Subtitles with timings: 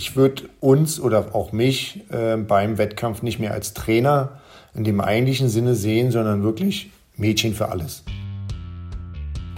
[0.00, 4.40] ich würde uns oder auch mich äh, beim Wettkampf nicht mehr als Trainer
[4.74, 8.02] in dem eigentlichen Sinne sehen, sondern wirklich Mädchen für alles.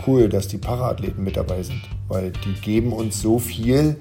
[0.04, 4.00] Cool, dass die Paraathleten mit dabei sind, weil die geben uns so viel,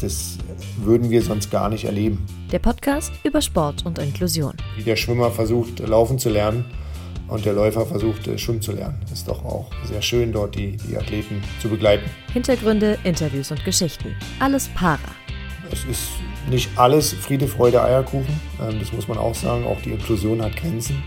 [0.00, 0.38] das
[0.80, 2.24] würden wir sonst gar nicht erleben.
[2.52, 4.54] Der Podcast über Sport und Inklusion.
[4.76, 6.66] Wie der Schwimmer versucht, laufen zu lernen
[7.26, 9.00] und der Läufer versucht, schwimmen zu lernen.
[9.12, 12.08] Ist doch auch sehr schön, dort die, die Athleten zu begleiten.
[12.32, 14.14] Hintergründe, Interviews und Geschichten.
[14.38, 15.19] Alles para.
[15.72, 16.10] Es ist
[16.48, 18.40] nicht alles Friede, Freude, Eierkuchen.
[18.60, 19.64] Ähm, das muss man auch sagen.
[19.64, 21.02] Auch die Inklusion hat Grenzen.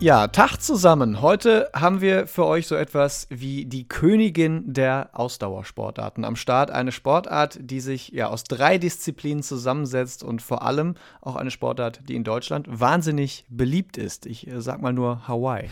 [0.00, 1.22] Ja, Tag zusammen.
[1.22, 6.70] Heute haben wir für euch so etwas wie die Königin der Ausdauersportarten am Start.
[6.70, 12.02] Eine Sportart, die sich ja aus drei Disziplinen zusammensetzt und vor allem auch eine Sportart,
[12.08, 14.26] die in Deutschland wahnsinnig beliebt ist.
[14.26, 15.68] Ich äh, sag mal nur Hawaii.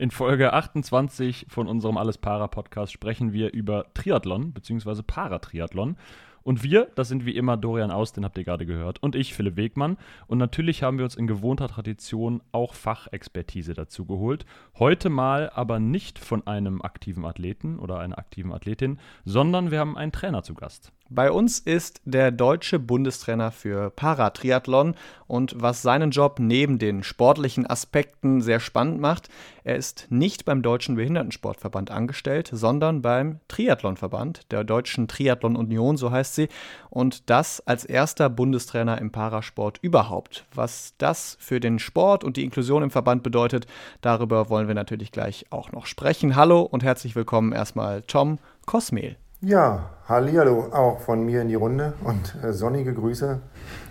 [0.00, 5.02] In Folge 28 von unserem Alles Para Podcast sprechen wir über Triathlon bzw.
[5.06, 5.96] Paratriathlon.
[6.44, 9.34] Und wir, das sind wie immer Dorian Aus, den habt ihr gerade gehört, und ich,
[9.34, 9.96] Philipp Wegmann.
[10.26, 14.44] Und natürlich haben wir uns in gewohnter Tradition auch Fachexpertise dazu geholt.
[14.78, 19.96] Heute mal aber nicht von einem aktiven Athleten oder einer aktiven Athletin, sondern wir haben
[19.96, 20.92] einen Trainer zu Gast.
[21.10, 24.94] Bei uns ist der deutsche Bundestrainer für Paratriathlon
[25.26, 29.28] und was seinen Job neben den sportlichen Aspekten sehr spannend macht,
[29.64, 36.10] er ist nicht beim Deutschen Behindertensportverband angestellt, sondern beim Triathlonverband, der Deutschen Triathlon Union, so
[36.10, 36.48] heißt sie,
[36.88, 40.46] und das als erster Bundestrainer im Parasport überhaupt.
[40.54, 43.66] Was das für den Sport und die Inklusion im Verband bedeutet,
[44.00, 46.34] darüber wollen wir natürlich gleich auch noch sprechen.
[46.34, 49.16] Hallo und herzlich willkommen erstmal Tom Kosmel.
[49.44, 53.42] Ja, Hallihallo auch von mir in die Runde und äh, sonnige Grüße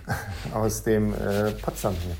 [0.54, 2.16] aus dem äh, Potsdam hier.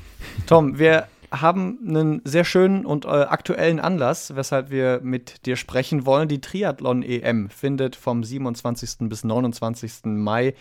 [0.46, 6.06] Tom, wir haben einen sehr schönen und äh, aktuellen Anlass, weshalb wir mit dir sprechen
[6.06, 6.28] wollen.
[6.28, 9.08] Die Triathlon-EM findet vom 27.
[9.08, 10.04] bis 29.
[10.04, 10.54] Mai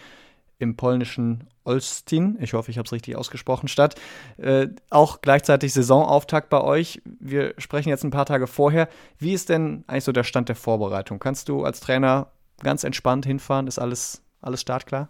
[0.58, 3.96] im polnischen Olsztyn, ich hoffe, ich habe es richtig ausgesprochen, statt.
[4.38, 7.02] Äh, auch gleichzeitig Saisonauftakt bei euch.
[7.06, 8.90] Wir sprechen jetzt ein paar Tage vorher.
[9.20, 11.20] Wie ist denn eigentlich so der Stand der Vorbereitung?
[11.20, 13.68] Kannst du als Trainer ganz entspannt hinfahren?
[13.68, 15.10] Ist alles, alles startklar?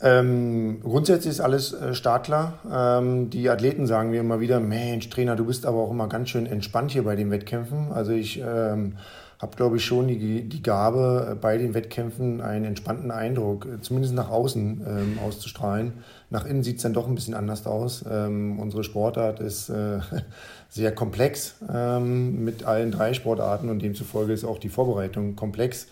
[0.00, 2.58] Ähm, grundsätzlich ist alles äh, startklar.
[2.70, 6.28] Ähm, die Athleten sagen mir immer wieder, Mensch, Trainer, du bist aber auch immer ganz
[6.28, 7.92] schön entspannt hier bei den Wettkämpfen.
[7.92, 8.96] Also ich ähm,
[9.42, 13.80] habe, glaube ich, schon die, die Gabe, äh, bei den Wettkämpfen einen entspannten Eindruck, äh,
[13.80, 15.92] zumindest nach außen ähm, auszustrahlen.
[16.30, 18.04] Nach innen sieht es dann doch ein bisschen anders aus.
[18.10, 19.98] Ähm, unsere Sportart ist äh,
[20.68, 25.88] sehr komplex ähm, mit allen drei Sportarten und demzufolge ist auch die Vorbereitung komplex.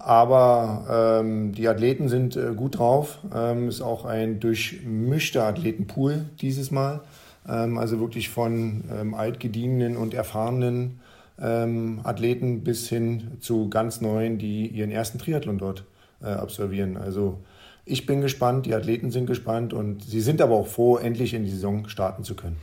[0.00, 3.18] Aber ähm, die Athleten sind äh, gut drauf.
[3.34, 7.00] Ähm, ist auch ein durchmischter Athletenpool dieses Mal.
[7.46, 11.00] Ähm, also wirklich von ähm, altgedienten und erfahrenen
[11.38, 15.84] ähm, Athleten bis hin zu ganz neuen, die ihren ersten Triathlon dort
[16.22, 16.96] äh, absolvieren.
[16.96, 17.38] Also
[17.84, 21.44] ich bin gespannt, die Athleten sind gespannt und sie sind aber auch froh, endlich in
[21.44, 22.56] die Saison starten zu können.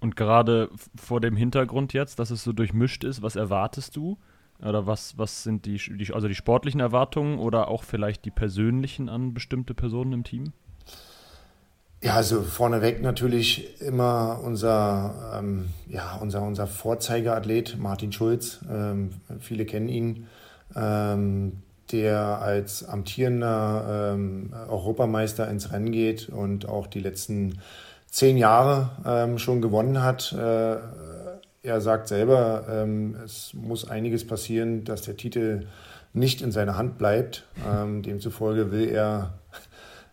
[0.00, 4.16] Und gerade vor dem Hintergrund jetzt, dass es so durchmischt ist, was erwartest du?
[4.62, 9.08] Oder was, was sind die, die, also die sportlichen Erwartungen oder auch vielleicht die persönlichen
[9.08, 10.52] an bestimmte Personen im Team?
[12.00, 18.60] Ja, also vorneweg natürlich immer unser, ähm, ja, unser, unser Vorzeigeathlet Martin Schulz.
[18.70, 19.10] Ähm,
[19.40, 20.26] viele kennen ihn,
[20.76, 27.58] ähm, der als amtierender ähm, Europameister ins Rennen geht und auch die letzten
[28.06, 30.32] zehn Jahre ähm, schon gewonnen hat.
[30.32, 30.76] Äh,
[31.62, 35.66] er sagt selber, ähm, es muss einiges passieren, dass der Titel
[36.12, 37.44] nicht in seiner Hand bleibt.
[37.68, 39.34] Ähm, demzufolge will er,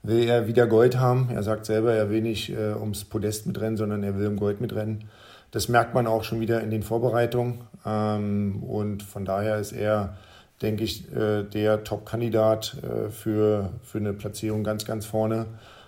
[0.03, 1.29] will er wieder Gold haben.
[1.33, 4.61] Er sagt selber, er will nicht äh, ums Podest mitrennen, sondern er will um Gold
[4.61, 5.06] mitrennen.
[5.51, 7.62] Das merkt man auch schon wieder in den Vorbereitungen.
[7.85, 10.17] Ähm, und von daher ist er,
[10.62, 15.45] denke ich, äh, der Top-Kandidat äh, für, für eine Platzierung ganz, ganz vorne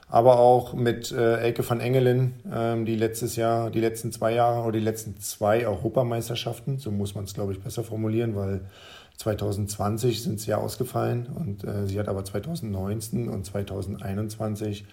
[0.09, 4.61] aber auch mit äh, Elke van Engelen, ähm, die letztes Jahr, die letzten zwei Jahre
[4.61, 8.61] oder die letzten zwei Europameisterschaften, so muss man es, glaube ich, besser formulieren, weil
[9.17, 14.85] 2020 sind sie ja ausgefallen und äh, sie hat aber 2019 und 2021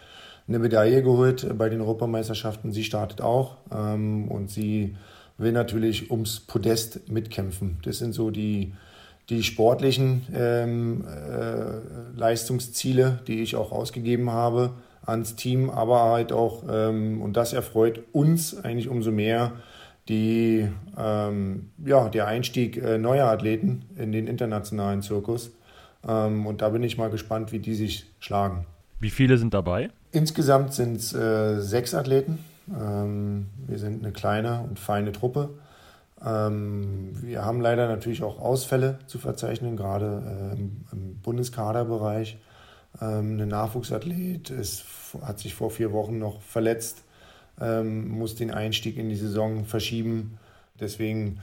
[0.48, 2.72] eine Medaille geholt bei den Europameisterschaften.
[2.72, 4.96] Sie startet auch ähm, und sie
[5.38, 7.78] will natürlich ums Podest mitkämpfen.
[7.82, 8.72] Das sind so die,
[9.28, 14.72] die sportlichen ähm, äh, Leistungsziele, die ich auch ausgegeben habe
[15.06, 19.52] ans Team, aber halt auch, ähm, und das erfreut uns eigentlich umso mehr,
[20.08, 20.68] die,
[20.98, 25.50] ähm, ja, der Einstieg äh, neuer Athleten in den internationalen Zirkus.
[26.06, 28.66] Ähm, und da bin ich mal gespannt, wie die sich schlagen.
[29.00, 29.90] Wie viele sind dabei?
[30.12, 32.38] Insgesamt sind es äh, sechs Athleten.
[32.68, 35.50] Ähm, wir sind eine kleine und feine Truppe.
[36.24, 42.38] Ähm, wir haben leider natürlich auch Ausfälle zu verzeichnen, gerade äh, im, im Bundeskaderbereich.
[43.00, 44.84] Ähm, ein Nachwuchsathlet, ist,
[45.22, 47.02] hat sich vor vier Wochen noch verletzt,
[47.60, 50.38] ähm, muss den Einstieg in die Saison verschieben.
[50.80, 51.40] Deswegen,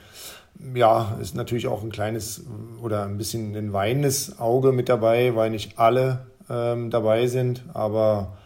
[0.75, 2.43] ja, ist natürlich auch ein kleines
[2.81, 7.63] oder ein bisschen ein weinendes Auge mit dabei, weil nicht alle ähm, dabei sind.
[7.73, 8.37] Aber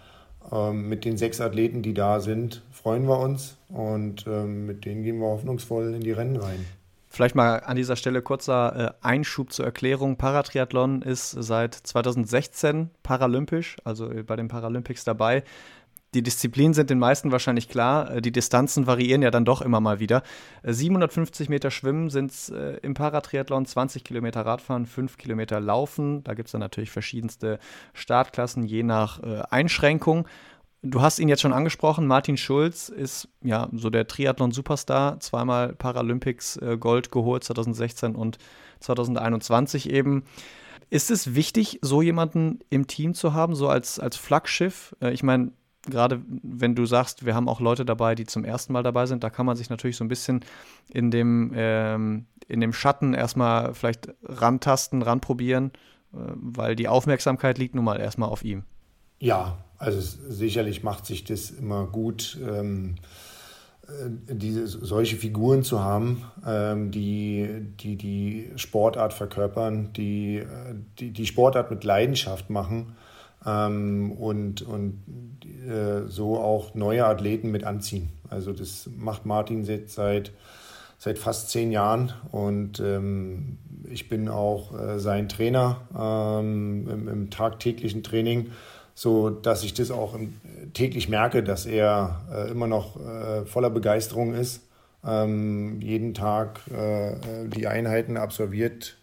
[0.51, 5.03] ähm, mit den sechs Athleten, die da sind, freuen wir uns und ähm, mit denen
[5.03, 6.65] gehen wir hoffnungsvoll in die Rennen rein.
[7.15, 10.17] Vielleicht mal an dieser Stelle kurzer äh, Einschub zur Erklärung.
[10.17, 15.45] Paratriathlon ist seit 2016 paralympisch, also bei den Paralympics dabei.
[16.13, 18.11] Die Disziplinen sind den meisten wahrscheinlich klar.
[18.11, 20.23] Äh, die Distanzen variieren ja dann doch immer mal wieder.
[20.63, 26.21] 750 äh, Meter Schwimmen sind es äh, im Paratriathlon, 20 Kilometer Radfahren, 5 Kilometer Laufen.
[26.25, 27.59] Da gibt es dann natürlich verschiedenste
[27.93, 30.27] Startklassen, je nach äh, Einschränkung.
[30.87, 32.05] Du hast ihn jetzt schon angesprochen.
[32.05, 38.37] Martin Schulz ist ja so der Triathlon-Superstar, zweimal Paralympics äh, Gold geholt, 2016 und
[38.81, 40.25] 2021 eben.
[40.91, 44.95] Ist es wichtig, so jemanden im Team zu haben, so als, als Flaggschiff?
[45.01, 45.53] Äh, ich meine,
[45.87, 49.23] gerade wenn du sagst, wir haben auch Leute dabei, die zum ersten Mal dabei sind,
[49.23, 50.45] da kann man sich natürlich so ein bisschen
[50.89, 55.71] in dem, ähm, in dem Schatten erstmal vielleicht rantasten, ranprobieren,
[56.13, 58.65] äh, weil die Aufmerksamkeit liegt nun mal erstmal auf ihm.
[59.19, 59.99] Ja, also
[60.29, 62.95] sicherlich macht sich das immer gut, ähm,
[63.87, 67.47] äh, diese, solche Figuren zu haben, ähm, die,
[67.79, 70.45] die die Sportart verkörpern, die, äh,
[70.99, 72.95] die die Sportart mit Leidenschaft machen
[73.45, 75.03] ähm, und, und
[75.67, 78.09] äh, so auch neue Athleten mit anziehen.
[78.29, 80.31] Also das macht Martin seit,
[80.97, 87.29] seit fast zehn Jahren und ähm, ich bin auch äh, sein Trainer ähm, im, im
[87.29, 88.51] tagtäglichen Training
[88.95, 90.17] so dass ich das auch
[90.73, 94.61] täglich merke, dass er äh, immer noch äh, voller Begeisterung ist,
[95.05, 98.97] ähm, jeden Tag äh, die Einheiten absolviert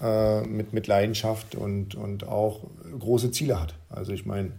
[0.00, 2.64] äh, mit, mit Leidenschaft und, und auch
[2.98, 3.74] große Ziele hat.
[3.88, 4.50] Also ich meine,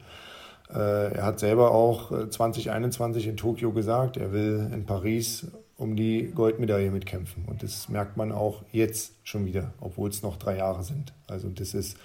[0.73, 6.31] äh, er hat selber auch 2021 in Tokio gesagt, er will in Paris um die
[6.33, 7.43] Goldmedaille mitkämpfen.
[7.45, 11.11] Und das merkt man auch jetzt schon wieder, obwohl es noch drei Jahre sind.
[11.27, 11.97] Also das ist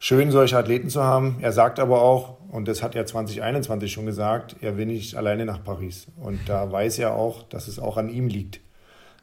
[0.00, 1.36] schön, solche Athleten zu haben.
[1.40, 5.44] Er sagt aber auch, und das hat er 2021 schon gesagt, er will nicht alleine
[5.44, 6.08] nach Paris.
[6.16, 8.60] Und da weiß er auch, dass es auch an ihm liegt,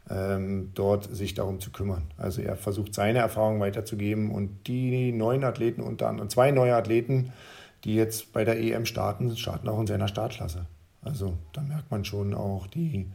[0.09, 2.03] ähm, dort sich darum zu kümmern.
[2.15, 7.33] Also er versucht seine Erfahrungen weiterzugeben und die neuen Athleten, unter anderem zwei neue Athleten,
[7.83, 10.67] die jetzt bei der EM starten, starten auch in seiner Startklasse.
[11.01, 13.07] Also da merkt man schon auch die,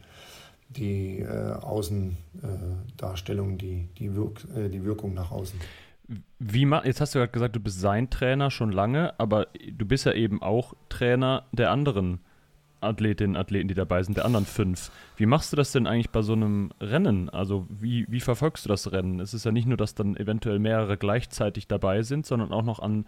[0.69, 5.59] die äh, Außendarstellung, die, die, Wirk äh, die Wirkung nach außen.
[6.39, 10.05] Wie jetzt hast du gerade gesagt, du bist sein Trainer schon lange, aber du bist
[10.05, 12.19] ja eben auch Trainer der anderen
[12.83, 14.91] Athletinnen Athleten, die dabei sind, der anderen fünf.
[15.17, 17.29] Wie machst du das denn eigentlich bei so einem Rennen?
[17.29, 19.19] Also wie, wie verfolgst du das Rennen?
[19.19, 22.79] Es ist ja nicht nur, dass dann eventuell mehrere gleichzeitig dabei sind, sondern auch noch
[22.79, 23.05] an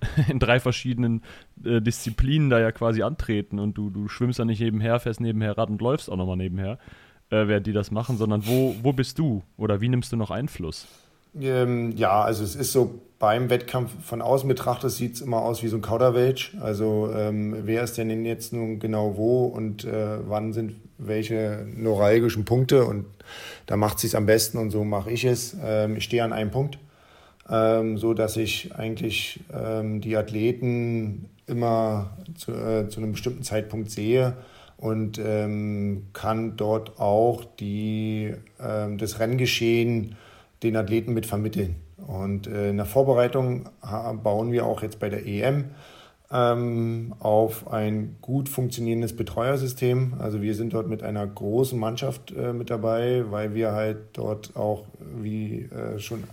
[0.28, 1.22] in drei verschiedenen
[1.64, 5.56] äh, Disziplinen da ja quasi antreten und du, du schwimmst ja nicht nebenher, fährst nebenher
[5.56, 6.78] Rad und läufst auch nochmal nebenher,
[7.30, 10.30] äh, während die das machen, sondern wo, wo bist du oder wie nimmst du noch
[10.30, 10.88] Einfluss?
[11.40, 15.62] Ähm, ja, also es ist so beim Wettkampf von außen betrachtet sieht es immer aus
[15.62, 16.56] wie so ein Kauderwelsch.
[16.60, 22.44] Also ähm, wer ist denn jetzt nun genau wo und äh, wann sind welche neuralgischen
[22.44, 23.06] Punkte und
[23.66, 25.56] da macht es am besten und so mache ich es.
[25.62, 26.78] Ähm, ich stehe an einem Punkt,
[27.48, 33.90] ähm, so dass ich eigentlich ähm, die Athleten immer zu, äh, zu einem bestimmten Zeitpunkt
[33.90, 34.34] sehe
[34.76, 40.16] und ähm, kann dort auch die, ähm, das Renngeschehen
[40.64, 41.76] den Athleten mit vermitteln.
[42.06, 43.68] Und äh, in der Vorbereitung
[44.22, 45.66] bauen wir auch jetzt bei der EM
[46.32, 50.14] ähm, auf ein gut funktionierendes Betreuersystem.
[50.18, 54.56] Also wir sind dort mit einer großen Mannschaft äh, mit dabei, weil wir halt dort
[54.56, 54.84] auch,
[55.20, 56.24] wie äh, schon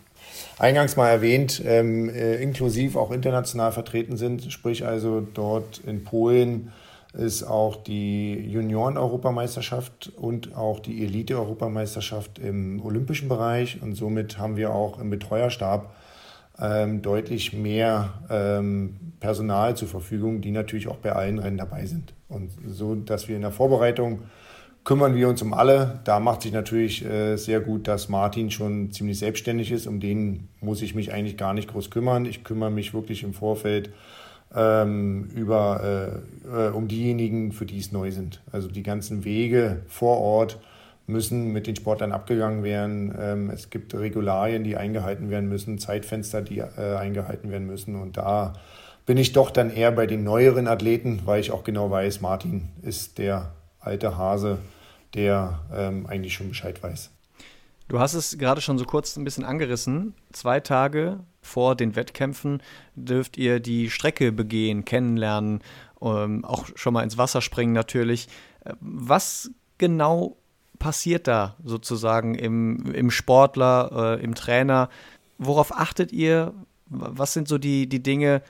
[0.58, 4.52] eingangs mal erwähnt, ähm, äh, inklusiv auch international vertreten sind.
[4.52, 6.72] Sprich also dort in Polen
[7.14, 13.82] ist auch die Junioren-Europameisterschaft und auch die Elite-Europameisterschaft im olympischen Bereich.
[13.82, 15.94] Und somit haben wir auch im Betreuerstab
[16.60, 22.14] ähm, deutlich mehr ähm, Personal zur Verfügung, die natürlich auch bei allen Rennen dabei sind.
[22.30, 24.22] Und so, dass wir in der Vorbereitung
[24.84, 26.00] kümmern wir uns um alle.
[26.06, 29.86] Da macht sich natürlich äh, sehr gut, dass Martin schon ziemlich selbstständig ist.
[29.86, 32.26] Um den muss ich mich eigentlich gar nicht groß kümmern.
[32.26, 33.92] Ich kümmere mich wirklich im Vorfeld
[34.56, 38.42] ähm, über, äh, äh, um diejenigen, für die es neu sind.
[38.52, 40.60] Also die ganzen Wege vor Ort
[41.08, 43.14] müssen mit den Sportlern abgegangen werden.
[43.20, 47.96] Ähm, es gibt Regularien, die eingehalten werden müssen, Zeitfenster, die äh, eingehalten werden müssen.
[47.96, 48.54] Und da
[49.06, 52.70] bin ich doch dann eher bei den neueren Athleten, weil ich auch genau weiß, Martin
[52.82, 54.60] ist der alte Hase,
[55.16, 57.10] der ähm, eigentlich schon Bescheid weiß.
[57.88, 60.14] Du hast es gerade schon so kurz ein bisschen angerissen.
[60.32, 62.62] Zwei Tage vor den Wettkämpfen
[62.96, 65.62] dürft ihr die Strecke begehen, kennenlernen,
[66.02, 68.28] ähm, auch schon mal ins Wasser springen natürlich.
[68.64, 70.38] Äh, was genau
[70.80, 74.90] passiert da sozusagen im, im Sportler, äh, im Trainer?
[75.38, 76.54] Worauf achtet ihr?
[76.88, 78.42] Was sind so die, die Dinge,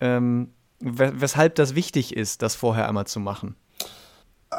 [0.00, 0.50] ähm,
[0.80, 3.56] weshalb das wichtig ist, das vorher einmal zu machen?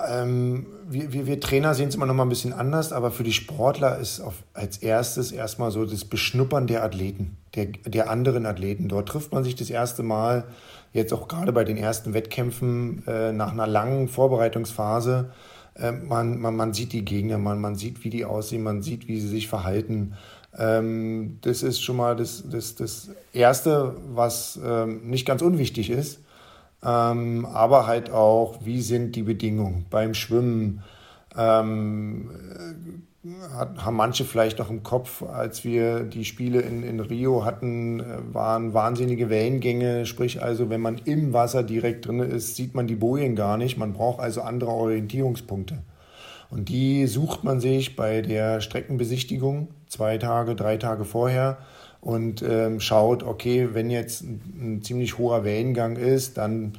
[0.08, 3.24] Ähm, wir, wir, wir, Trainer sehen es immer noch mal ein bisschen anders, aber für
[3.24, 8.46] die Sportler ist auf, als erstes erstmal so das Beschnuppern der Athleten, der, der anderen
[8.46, 8.88] Athleten.
[8.88, 10.46] Dort trifft man sich das erste Mal,
[10.94, 15.32] jetzt auch gerade bei den ersten Wettkämpfen, äh, nach einer langen Vorbereitungsphase.
[15.74, 19.08] Äh, man, man, man sieht die Gegner, man, man sieht, wie die aussehen, man sieht,
[19.08, 20.14] wie sie sich verhalten.
[20.58, 26.20] Ähm, das ist schon mal das, das, das Erste, was ähm, nicht ganz unwichtig ist.
[26.84, 30.84] Ähm, aber halt auch, wie sind die Bedingungen beim Schwimmen?
[31.38, 33.00] Ähm, äh,
[33.54, 38.00] hat, haben manche vielleicht noch im Kopf, als wir die Spiele in, in Rio hatten,
[38.00, 40.06] äh, waren wahnsinnige Wellengänge.
[40.06, 43.78] Sprich also, wenn man im Wasser direkt drin ist, sieht man die Bojen gar nicht.
[43.78, 45.80] Man braucht also andere Orientierungspunkte.
[46.50, 51.58] Und die sucht man sich bei der Streckenbesichtigung zwei Tage, drei Tage vorher
[52.02, 56.78] und ähm, schaut, okay, wenn jetzt ein, ziemlich hoher Wellengang ist, dann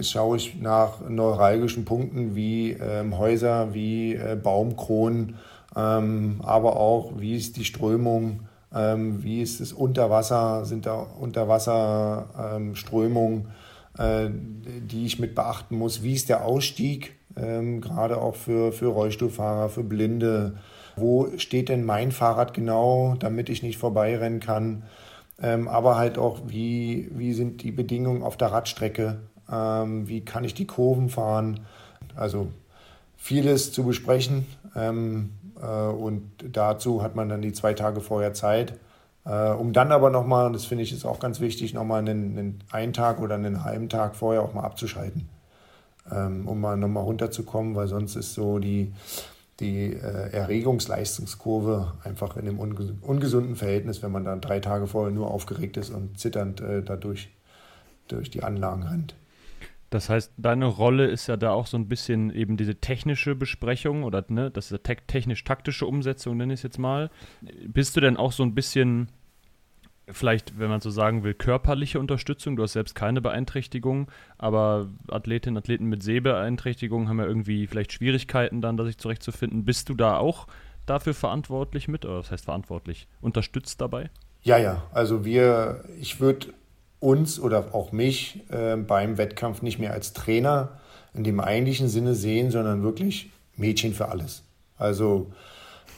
[0.00, 5.34] schaue ich nach neuralgischen Punkten wie ähm, Häuser, wie äh, Baumkronen,
[5.76, 8.42] ähm, aber auch, wie ist die Strömung,
[8.74, 13.48] ähm, wie ist es unter Wasser, sind da Unterwasserströmungen,
[13.98, 18.70] ähm, äh, die ich mit beachten muss, wie ist der Ausstieg, ähm, gerade auch für,
[18.72, 20.58] für Rollstuhlfahrer, für Blinde,
[20.96, 24.84] wo steht denn mein Fahrrad genau, damit ich nicht vorbeirennen kann.
[25.42, 29.20] Ähm, aber halt auch, wie, wie sind die Bedingungen auf der Radstrecke,
[29.50, 31.60] ähm, wie kann ich die Kurven fahren.
[32.14, 32.48] Also
[33.16, 35.30] vieles zu besprechen ähm,
[35.60, 38.78] äh, und dazu hat man dann die zwei Tage vorher Zeit.
[39.24, 42.64] Äh, um dann aber nochmal, das finde ich ist auch ganz wichtig, nochmal einen, einen,
[42.70, 45.28] einen Tag oder einen halben Tag vorher auch mal abzuschalten,
[46.10, 48.92] ähm, um mal nochmal runterzukommen, weil sonst ist so die,
[49.60, 55.30] die äh, Erregungsleistungskurve einfach in einem ungesunden Verhältnis, wenn man dann drei Tage vorher nur
[55.30, 57.30] aufgeregt ist und zitternd äh, dadurch
[58.08, 59.14] durch die Anlagen rennt.
[59.90, 64.04] Das heißt, deine Rolle ist ja da auch so ein bisschen eben diese technische Besprechung
[64.04, 67.10] oder ne, das ist technisch-taktische Umsetzung, nenne ich es jetzt mal.
[67.66, 69.08] Bist du denn auch so ein bisschen
[70.12, 72.56] vielleicht, wenn man so sagen will, körperliche Unterstützung.
[72.56, 78.60] Du hast selbst keine Beeinträchtigung, aber Athletinnen Athleten mit Sehbeeinträchtigungen haben ja irgendwie vielleicht Schwierigkeiten
[78.60, 79.64] dann, da sich zurechtzufinden.
[79.64, 80.46] Bist du da auch
[80.86, 82.04] dafür verantwortlich mit?
[82.04, 83.08] Oder was heißt verantwortlich?
[83.20, 84.10] Unterstützt dabei?
[84.42, 84.82] Ja, ja.
[84.92, 86.48] Also wir, ich würde
[86.98, 90.80] uns oder auch mich äh, beim Wettkampf nicht mehr als Trainer
[91.14, 94.44] in dem eigentlichen Sinne sehen, sondern wirklich Mädchen für alles.
[94.76, 95.32] Also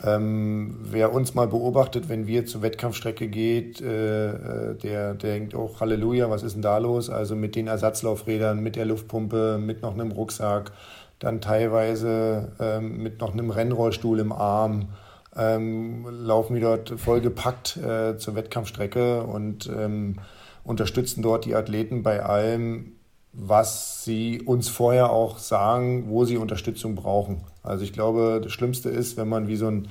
[0.05, 5.55] ähm, wer uns mal beobachtet, wenn wir zur Wettkampfstrecke geht, äh, äh, der, der denkt,
[5.55, 7.09] oh Halleluja, was ist denn da los?
[7.09, 10.73] Also mit den Ersatzlaufrädern, mit der Luftpumpe, mit noch einem Rucksack,
[11.19, 14.89] dann teilweise ähm, mit noch einem Rennrollstuhl im Arm,
[15.37, 20.17] ähm, laufen wir dort vollgepackt äh, zur Wettkampfstrecke und ähm,
[20.65, 22.93] unterstützen dort die Athleten bei allem,
[23.33, 27.45] was sie uns vorher auch sagen, wo sie Unterstützung brauchen.
[27.63, 29.89] Also ich glaube, das Schlimmste ist, wenn man wie so ein,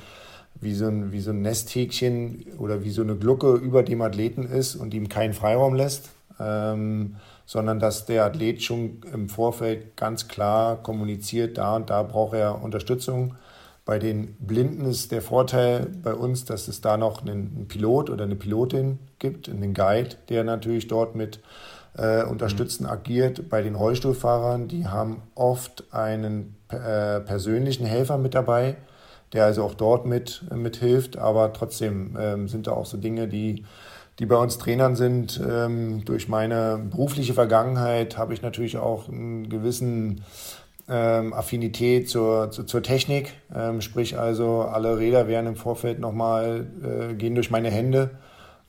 [0.60, 4.44] wie so ein, wie so ein Nesthäkchen oder wie so eine Glucke über dem Athleten
[4.44, 6.10] ist und ihm keinen Freiraum lässt,
[6.40, 12.36] ähm, sondern dass der Athlet schon im Vorfeld ganz klar kommuniziert, da und da braucht
[12.36, 13.36] er Unterstützung.
[13.84, 18.26] Bei den Blinden ist der Vorteil bei uns, dass es da noch einen Pilot oder
[18.26, 21.40] eine Pilotin gibt, einen Guide, der natürlich dort mit
[21.98, 22.94] äh, unterstützend mhm.
[22.94, 23.50] agiert.
[23.50, 28.78] Bei den Rollstuhlfahrern, die haben oft einen äh, persönlichen Helfer mit dabei,
[29.34, 31.18] der also auch dort mit, mit hilft.
[31.18, 33.66] Aber trotzdem ähm, sind da auch so Dinge, die,
[34.20, 35.42] die bei uns Trainern sind.
[35.48, 40.24] Ähm, durch meine berufliche Vergangenheit habe ich natürlich auch einen gewissen
[40.90, 43.34] ähm, Affinität zur, zur, zur Technik.
[43.54, 48.12] Ähm, sprich also, alle Räder werden im Vorfeld nochmal, äh, gehen durch meine Hände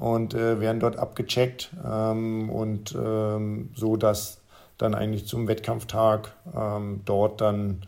[0.02, 4.40] und äh, werden dort abgecheckt ähm, und ähm, so, dass
[4.76, 7.86] dann eigentlich zum Wettkampftag ähm, dort dann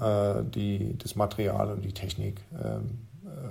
[0.00, 3.07] äh, die, das Material und die Technik ähm, äh,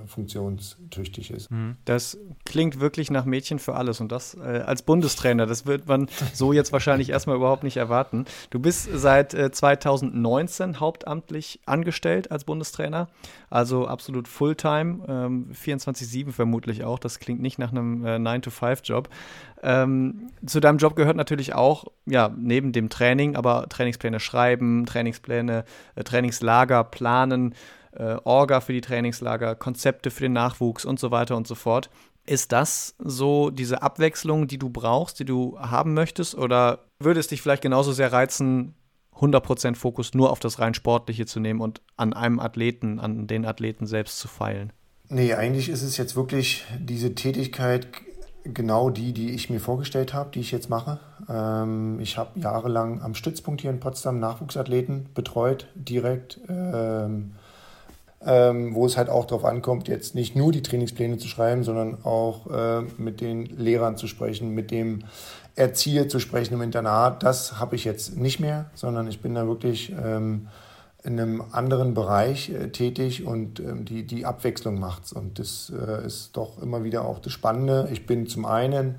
[0.08, 1.52] funktionstüchtig ist.
[1.52, 1.78] Mhm.
[1.86, 6.08] Das klingt wirklich nach Mädchen für alles und das äh, als Bundestrainer, das wird man
[6.34, 8.26] so jetzt wahrscheinlich erstmal überhaupt nicht erwarten.
[8.50, 13.08] Du bist seit äh, 2019 hauptamtlich angestellt als Bundestrainer,
[13.50, 19.10] also absolut Fulltime, ähm, 24-7 vermutlich auch, das klingt nicht nach einem äh, 9-to-5-Job.
[19.64, 25.66] Ähm, zu deinem Job gehört natürlich auch, ja, neben dem Training, aber Trainingspläne schreiben, Trainingspläne,
[25.96, 27.56] äh, Trainingslager planen,
[27.98, 31.90] äh, Orga für die Trainingslager, Konzepte für den Nachwuchs und so weiter und so fort.
[32.26, 36.36] Ist das so diese Abwechslung, die du brauchst, die du haben möchtest?
[36.36, 38.76] Oder würde es dich vielleicht genauso sehr reizen,
[39.16, 43.46] 100% Fokus nur auf das rein Sportliche zu nehmen und an einem Athleten, an den
[43.46, 44.74] Athleten selbst zu feilen?
[45.10, 47.88] Nee, eigentlich ist es jetzt wirklich diese Tätigkeit
[48.54, 51.00] genau die, die ich mir vorgestellt habe, die ich jetzt mache.
[51.30, 57.34] Ähm, ich habe jahrelang am Stützpunkt hier in Potsdam Nachwuchsathleten betreut, direkt, ähm,
[58.26, 62.04] ähm, wo es halt auch darauf ankommt, jetzt nicht nur die Trainingspläne zu schreiben, sondern
[62.04, 65.04] auch äh, mit den Lehrern zu sprechen, mit dem
[65.56, 67.24] Erzieher zu sprechen im Internat.
[67.24, 70.48] Das habe ich jetzt nicht mehr, sondern ich bin da wirklich ähm,
[71.04, 75.14] in einem anderen Bereich äh, tätig und ähm, die, die Abwechslung macht's.
[75.14, 77.88] Und das äh, ist doch immer wieder auch das Spannende.
[77.92, 78.96] Ich bin zum einen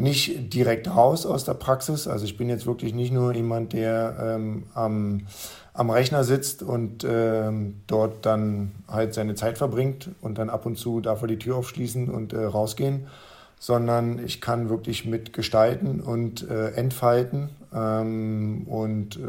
[0.00, 2.08] nicht direkt raus aus der Praxis.
[2.08, 5.26] Also ich bin jetzt wirklich nicht nur jemand, der ähm, am,
[5.74, 10.76] am Rechner sitzt und ähm, dort dann halt seine Zeit verbringt und dann ab und
[10.76, 13.08] zu darf er die Tür aufschließen und äh, rausgehen,
[13.58, 17.50] sondern ich kann wirklich mit gestalten und äh, entfalten.
[17.74, 19.20] Ähm, und äh,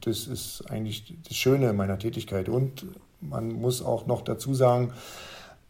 [0.00, 2.48] das ist eigentlich das Schöne in meiner Tätigkeit.
[2.48, 2.84] Und
[3.20, 4.92] man muss auch noch dazu sagen,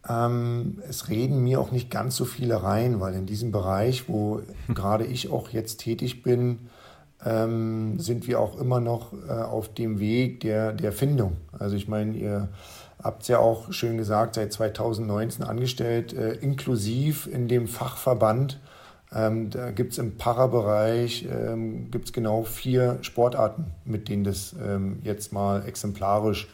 [0.08, 4.42] ähm, es reden mir auch nicht ganz so viele rein, weil in diesem Bereich, wo
[4.74, 6.68] gerade ich auch jetzt tätig bin,
[7.24, 11.36] ähm, sind wir auch immer noch äh, auf dem Weg der, der Findung.
[11.58, 12.48] Also ich meine, ihr
[13.02, 18.60] habt es ja auch schön gesagt, seit 2019 angestellt, äh, inklusiv in dem Fachverband.
[19.14, 24.98] Ähm, da gibt es im Parabereich ähm, gibt's genau vier Sportarten, mit denen das ähm,
[25.02, 26.48] jetzt mal exemplarisch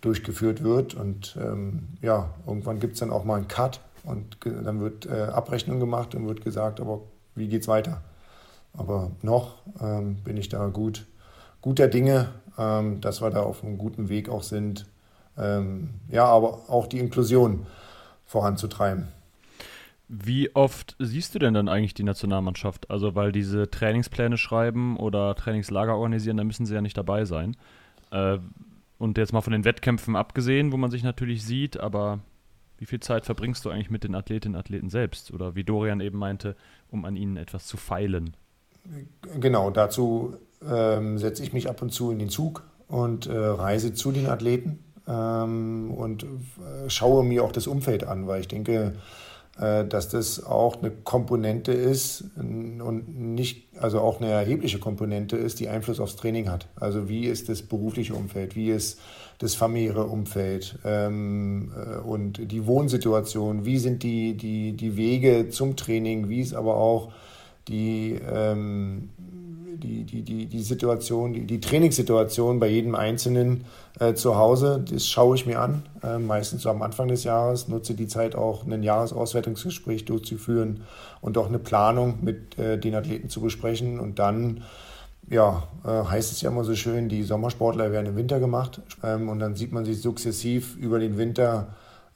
[0.00, 0.94] durchgeführt wird.
[0.94, 5.24] Und ähm, ja, irgendwann gibt es dann auch mal einen Cut und dann wird äh,
[5.32, 7.00] Abrechnung gemacht und wird gesagt, aber
[7.34, 8.02] wie geht's weiter?
[8.72, 11.06] Aber noch ähm, bin ich da gut,
[11.60, 12.28] guter Dinge,
[12.58, 14.86] ähm, dass wir da auf einem guten Weg auch sind,
[15.36, 17.66] ähm, ja, aber auch die Inklusion
[18.26, 19.08] voranzutreiben.
[20.08, 22.90] Wie oft siehst du denn dann eigentlich die Nationalmannschaft?
[22.90, 27.56] Also, weil diese Trainingspläne schreiben oder Trainingslager organisieren, da müssen sie ja nicht dabei sein.
[28.10, 28.38] Äh,
[28.98, 32.20] und jetzt mal von den Wettkämpfen abgesehen, wo man sich natürlich sieht, aber
[32.78, 35.32] wie viel Zeit verbringst du eigentlich mit den Athletinnen und Athleten selbst?
[35.32, 36.56] Oder wie Dorian eben meinte,
[36.90, 38.36] um an ihnen etwas zu feilen?
[39.40, 43.92] Genau, dazu ähm, setze ich mich ab und zu in den Zug und äh, reise
[43.94, 48.94] zu den Athleten ähm, und äh, schaue mir auch das Umfeld an, weil ich denke,
[49.58, 55.68] dass das auch eine Komponente ist und nicht, also auch eine erhebliche Komponente ist, die
[55.68, 56.68] Einfluss aufs Training hat.
[56.76, 59.00] Also wie ist das berufliche Umfeld, wie ist
[59.38, 65.76] das familiäre Umfeld ähm, äh, und die Wohnsituation, wie sind die, die, die Wege zum
[65.76, 67.12] Training, wie ist aber auch
[67.68, 69.10] die, ähm,
[69.78, 73.64] die, die, die, die Situation, die, die Trainingssituation bei jedem Einzelnen
[73.98, 74.84] äh, zu Hause.
[74.90, 78.34] Das schaue ich mir an, äh, meistens so am Anfang des Jahres, nutze die Zeit
[78.34, 80.82] auch, ein Jahresauswertungsgespräch durchzuführen
[81.20, 84.00] und auch eine Planung mit äh, den Athleten zu besprechen.
[84.00, 84.64] Und dann,
[85.30, 88.80] ja, äh, heißt es ja immer so schön, die Sommersportler werden im Winter gemacht.
[89.02, 91.68] Ähm, und dann sieht man sich sukzessiv über den Winter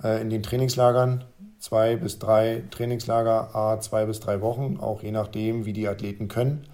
[0.03, 1.25] äh, in den Trainingslagern
[1.63, 6.27] zwei bis drei Trainingslager, a zwei bis drei Wochen, auch je nachdem, wie die Athleten
[6.27, 6.65] können.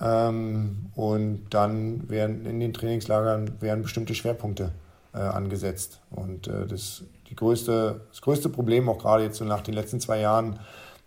[0.00, 4.72] Ähm, und dann werden in den Trainingslagern werden bestimmte Schwerpunkte
[5.12, 6.00] äh, angesetzt.
[6.10, 10.00] Und äh, das, die größte, das größte Problem, auch gerade jetzt so nach den letzten
[10.00, 10.58] zwei Jahren,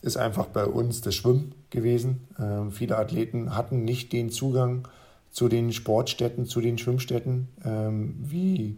[0.02, 2.28] ist einfach bei uns das Schwimmen gewesen.
[2.40, 4.88] Ähm, viele Athleten hatten nicht den Zugang
[5.32, 8.78] zu den Sportstätten, zu den Schwimmstätten, ähm, wie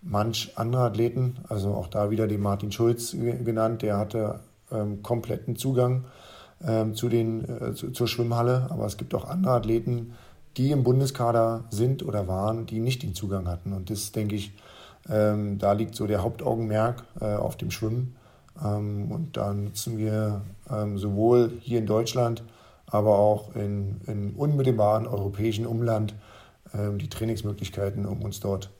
[0.00, 1.36] manch andere Athleten.
[1.48, 6.04] Also auch da wieder den Martin Schulz genannt, der hatte ähm, kompletten Zugang
[6.66, 8.66] ähm, zu den, äh, zu, zur Schwimmhalle.
[8.70, 10.12] Aber es gibt auch andere Athleten,
[10.56, 13.72] die im Bundeskader sind oder waren, die nicht den Zugang hatten.
[13.72, 14.52] Und das, denke ich,
[15.08, 18.16] ähm, da liegt so der Hauptaugenmerk äh, auf dem Schwimmen.
[18.62, 22.42] Ähm, und da nutzen wir ähm, sowohl hier in Deutschland,
[22.86, 26.14] aber auch in, in unmittelbaren europäischen Umland
[26.74, 28.70] ähm, die Trainingsmöglichkeiten, um uns dort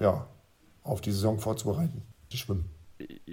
[0.00, 0.26] ja,
[0.84, 2.00] auf die Saison vorzubereiten,
[2.30, 2.64] das Schwimmen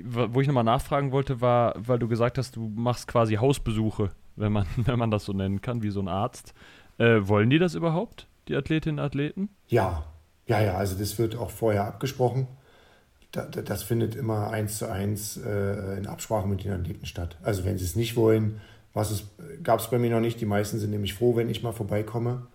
[0.03, 4.51] wo ich nochmal nachfragen wollte, war, weil du gesagt hast, du machst quasi Hausbesuche, wenn
[4.51, 6.53] man, wenn man das so nennen kann, wie so ein Arzt.
[6.97, 9.49] Äh, wollen die das überhaupt, die Athletinnen und Athleten?
[9.67, 10.05] Ja,
[10.47, 12.47] ja, ja, also das wird auch vorher abgesprochen.
[13.31, 17.37] das findet immer eins zu eins äh, in Absprache mit den Athleten statt.
[17.43, 18.61] Also wenn sie es nicht wollen,
[18.95, 19.25] was es
[19.61, 20.39] gab es bei mir noch nicht.
[20.39, 22.47] Die meisten sind nämlich froh, wenn ich mal vorbeikomme.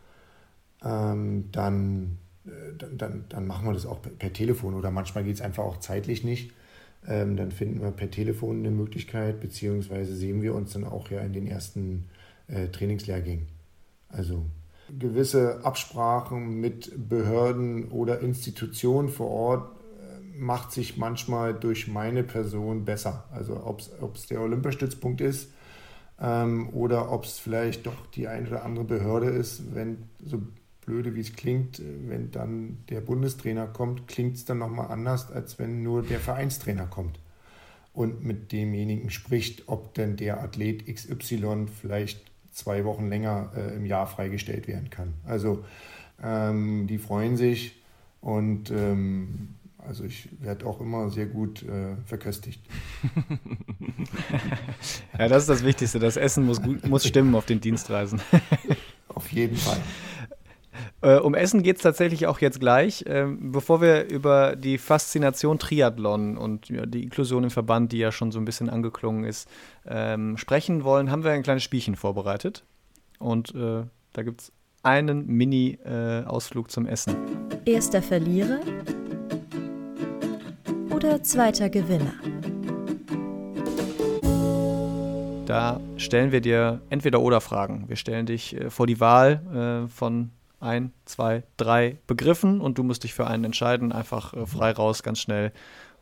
[0.83, 5.25] Ähm, dann, äh, dann, dann, dann, machen wir das auch per, per Telefon oder manchmal
[5.25, 6.53] geht es einfach auch zeitlich nicht.
[7.07, 11.21] Ähm, dann finden wir per Telefon eine Möglichkeit, beziehungsweise sehen wir uns dann auch ja
[11.21, 12.07] in den ersten
[12.47, 13.47] äh, Trainingslehrgängen.
[14.09, 14.45] Also
[14.99, 22.85] gewisse Absprachen mit Behörden oder Institutionen vor Ort äh, macht sich manchmal durch meine Person
[22.85, 23.25] besser.
[23.31, 25.51] Also ob es der Olympiastützpunkt ist
[26.21, 30.43] ähm, oder ob es vielleicht doch die eine oder andere Behörde ist, wenn so
[30.91, 35.61] blöde wie es klingt, wenn dann der Bundestrainer kommt, klingt es dann nochmal anders, als
[35.61, 37.21] wenn nur der Vereinstrainer kommt
[37.93, 43.87] und mit demjenigen spricht, ob denn der Athlet XY vielleicht zwei Wochen länger äh, im
[43.87, 45.15] Jahr freigestellt werden kann.
[45.25, 45.65] Also
[46.23, 47.81] ähm, die freuen sich
[48.21, 52.61] und ähm, also ich werde auch immer sehr gut äh, verköstigt.
[55.19, 56.01] ja, das ist das Wichtigste.
[56.01, 58.21] Das Essen muss, gut, muss stimmen auf den Dienstreisen.
[59.09, 59.81] auf jeden Fall.
[61.03, 63.05] Äh, um Essen geht es tatsächlich auch jetzt gleich.
[63.07, 68.13] Ähm, bevor wir über die Faszination Triathlon und ja, die Inklusion im Verband, die ja
[68.13, 69.49] schon so ein bisschen angeklungen ist,
[69.87, 72.65] ähm, sprechen wollen, haben wir ein kleines Spielchen vorbereitet.
[73.19, 77.17] Und äh, da gibt es einen Mini-Ausflug äh, zum Essen.
[77.65, 78.61] Erster Verlierer
[80.91, 82.15] oder zweiter Gewinner?
[85.47, 87.89] Da stellen wir dir entweder oder Fragen.
[87.89, 92.83] Wir stellen dich äh, vor die Wahl äh, von ein, zwei, drei Begriffen und du
[92.83, 95.53] musst dich für einen entscheiden, einfach äh, frei raus, ganz schnell.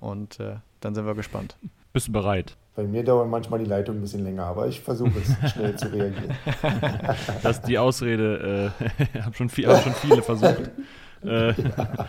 [0.00, 1.56] Und äh, dann sind wir gespannt.
[1.92, 2.56] Bist du bereit?
[2.74, 5.92] Bei mir dauert manchmal die Leitung ein bisschen länger, aber ich versuche es schnell zu
[5.92, 6.36] reagieren.
[7.42, 8.72] Das ist die Ausrede,
[9.14, 10.70] äh, haben schon, viel, hab schon viele versucht.
[11.24, 12.06] Äh, ja.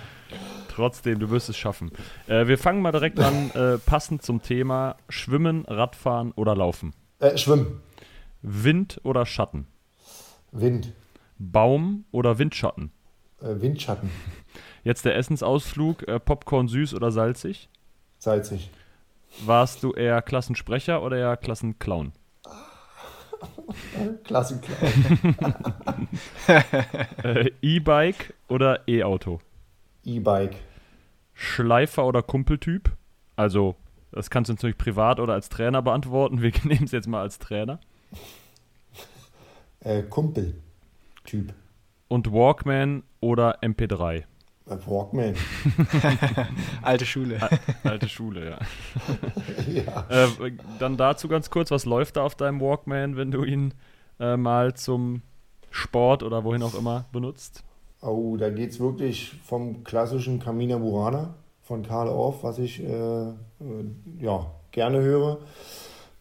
[0.67, 1.91] Trotzdem, du wirst es schaffen.
[2.27, 6.93] Äh, wir fangen mal direkt an, äh, passend zum Thema Schwimmen, Radfahren oder Laufen.
[7.19, 7.81] Äh, schwimmen.
[8.41, 9.67] Wind oder Schatten?
[10.51, 10.93] Wind.
[11.39, 12.91] Baum oder Windschatten?
[13.41, 14.12] Äh, Windschatten.
[14.84, 17.69] Jetzt der Essensausflug, äh, Popcorn süß oder salzig?
[18.17, 18.69] Salzig.
[19.45, 22.12] Warst du eher Klassensprecher oder eher Klassenclown?
[24.25, 25.36] Klassenclown.
[27.23, 29.39] äh, E-Bike oder E-Auto?
[30.04, 30.58] E-Bike.
[31.34, 32.91] Schleifer oder Kumpeltyp?
[33.38, 33.75] Also,
[34.12, 36.41] das kannst du natürlich privat oder als Trainer beantworten.
[36.41, 37.80] Wir nehmen es jetzt mal als Trainer.
[39.80, 40.56] Äh, Kumpel.
[41.29, 41.53] Typ.
[42.07, 44.15] Und Walkman oder MP3?
[44.15, 44.23] Äh,
[44.65, 45.35] Walkman.
[46.81, 47.39] alte Schule.
[47.83, 48.57] alte Schule, ja.
[49.83, 50.05] ja.
[50.09, 53.75] Äh, dann dazu ganz kurz, was läuft da auf deinem Walkman, wenn du ihn
[54.19, 55.21] äh, mal zum
[55.69, 57.63] Sport oder wohin auch immer benutzt?
[58.01, 62.87] Oh, da geht es wirklich vom klassischen Camina Burana von Karl Orff, was ich äh,
[62.87, 63.33] äh,
[64.19, 65.37] ja, gerne höre,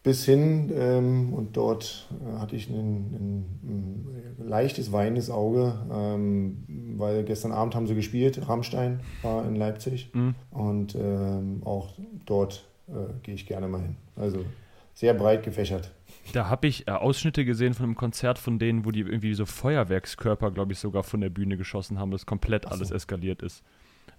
[0.03, 6.63] bis hin, ähm, und dort äh, hatte ich ein, ein, ein, leichtes weinendes Auge, ähm,
[6.97, 10.35] weil gestern Abend haben sie gespielt, Rammstein war in Leipzig mhm.
[10.51, 11.93] und ähm, auch
[12.25, 12.91] dort äh,
[13.23, 13.95] gehe ich gerne mal hin.
[14.15, 14.45] Also
[14.93, 15.91] sehr breit gefächert.
[16.33, 19.45] Da habe ich äh, Ausschnitte gesehen von einem Konzert von denen, wo die irgendwie so
[19.45, 22.69] Feuerwerkskörper, glaube ich, sogar von der Bühne geschossen haben, dass komplett so.
[22.69, 23.63] alles eskaliert ist.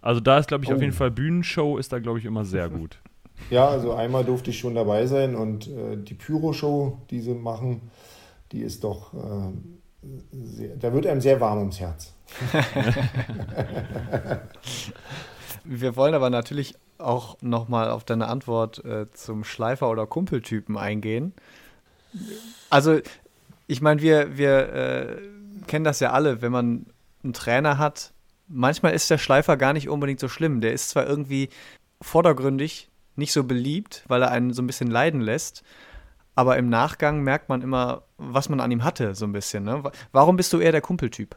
[0.01, 0.75] Also da ist, glaube ich, oh.
[0.75, 2.99] auf jeden Fall Bühnenshow ist da, glaube ich, immer sehr gut.
[3.48, 7.90] Ja, also einmal durfte ich schon dabei sein und äh, die Pyro-Show, die sie machen,
[8.53, 9.53] die ist doch, äh,
[10.33, 12.12] sehr, da wird einem sehr warm ums Herz.
[15.64, 21.33] Wir wollen aber natürlich auch nochmal auf deine Antwort äh, zum Schleifer- oder Kumpeltypen eingehen.
[22.68, 23.00] Also,
[23.66, 25.16] ich meine, wir, wir äh,
[25.66, 26.87] kennen das ja alle, wenn man
[27.22, 28.12] einen Trainer hat.
[28.48, 30.61] Manchmal ist der Schleifer gar nicht unbedingt so schlimm.
[30.61, 31.48] Der ist zwar irgendwie
[32.03, 32.89] vordergründig
[33.20, 35.62] nicht so beliebt, weil er einen so ein bisschen leiden lässt.
[36.35, 39.64] Aber im Nachgang merkt man immer, was man an ihm hatte, so ein bisschen.
[39.64, 39.83] Ne?
[40.11, 41.37] Warum bist du eher der Kumpeltyp?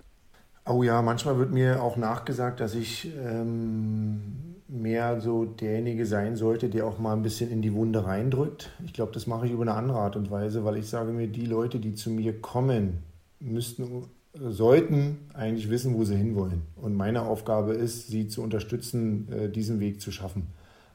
[0.65, 4.21] Oh ja, manchmal wird mir auch nachgesagt, dass ich ähm,
[4.69, 8.71] mehr so derjenige sein sollte, der auch mal ein bisschen in die Wunde reindrückt.
[8.85, 11.27] Ich glaube, das mache ich über eine andere Art und Weise, weil ich sage mir,
[11.27, 13.03] die Leute, die zu mir kommen,
[13.41, 16.61] müssten, sollten eigentlich wissen, wo sie hinwollen.
[16.77, 20.47] Und meine Aufgabe ist, sie zu unterstützen, äh, diesen Weg zu schaffen.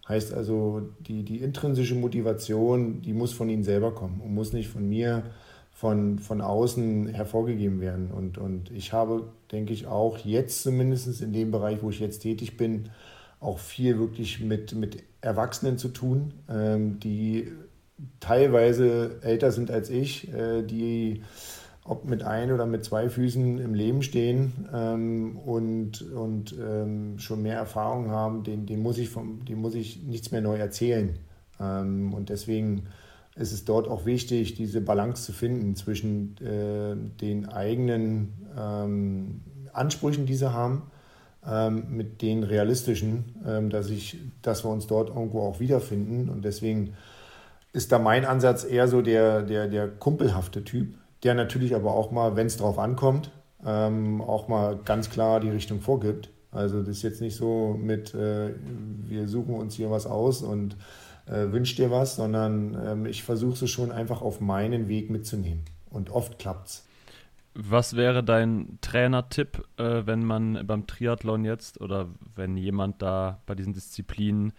[0.09, 4.69] Heißt also, die, die intrinsische Motivation, die muss von ihnen selber kommen und muss nicht
[4.69, 5.25] von mir,
[5.71, 8.11] von, von außen hervorgegeben werden.
[8.11, 12.21] Und, und ich habe, denke ich, auch jetzt zumindest in dem Bereich, wo ich jetzt
[12.21, 12.89] tätig bin,
[13.39, 17.53] auch viel wirklich mit, mit Erwachsenen zu tun, ähm, die
[18.19, 21.23] teilweise älter sind als ich, äh, die
[21.89, 27.43] ob mit ein oder mit zwei Füßen im Leben stehen ähm, und, und ähm, schon
[27.43, 31.19] mehr Erfahrung haben, den, den, muss ich vom, den muss ich nichts mehr neu erzählen.
[31.59, 32.85] Ähm, und deswegen
[33.37, 39.41] ist es dort auch wichtig, diese Balance zu finden zwischen äh, den eigenen ähm,
[39.73, 40.83] Ansprüchen, die sie haben,
[41.47, 46.29] ähm, mit den realistischen, ähm, dass, ich, dass wir uns dort irgendwo auch wiederfinden.
[46.29, 46.95] Und deswegen
[47.73, 52.11] ist da mein Ansatz eher so der, der, der kumpelhafte Typ, der natürlich aber auch
[52.11, 53.31] mal, wenn es drauf ankommt,
[53.65, 56.31] ähm, auch mal ganz klar die Richtung vorgibt.
[56.51, 58.55] Also das ist jetzt nicht so mit, äh,
[59.07, 60.77] wir suchen uns hier was aus und
[61.27, 65.65] äh, wünsch dir was, sondern ähm, ich versuche es schon einfach auf meinen Weg mitzunehmen.
[65.91, 66.87] Und oft klappt's.
[67.55, 73.55] Was wäre dein Trainertipp, äh, wenn man beim Triathlon jetzt oder wenn jemand da bei
[73.55, 74.53] diesen Disziplinen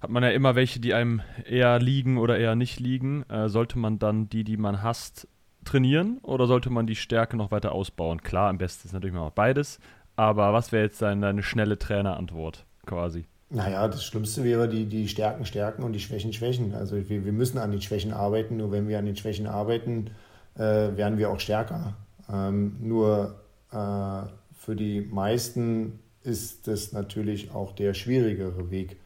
[0.00, 3.22] hat man ja immer welche, die einem eher liegen oder eher nicht liegen.
[3.28, 5.28] Äh, sollte man dann die, die man hasst,
[5.64, 8.22] trainieren oder sollte man die Stärke noch weiter ausbauen?
[8.22, 9.78] Klar, am besten ist natürlich mal beides,
[10.16, 13.26] aber was wäre jetzt deine, deine schnelle Trainerantwort quasi?
[13.50, 16.72] Naja, das Schlimmste wäre die, die Stärken stärken und die Schwächen schwächen.
[16.74, 20.10] Also wir, wir müssen an den Schwächen arbeiten, nur wenn wir an den Schwächen arbeiten,
[20.54, 21.94] äh, werden wir auch stärker.
[22.32, 23.40] Ähm, nur
[23.72, 24.22] äh,
[24.56, 28.98] für die meisten ist das natürlich auch der schwierigere Weg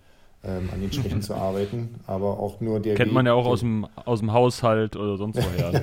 [0.46, 3.46] ähm, an den Schwächen zu arbeiten, aber auch nur der Kennt Weg, man ja auch
[3.46, 5.72] aus dem, aus dem Haushalt oder sonst woher.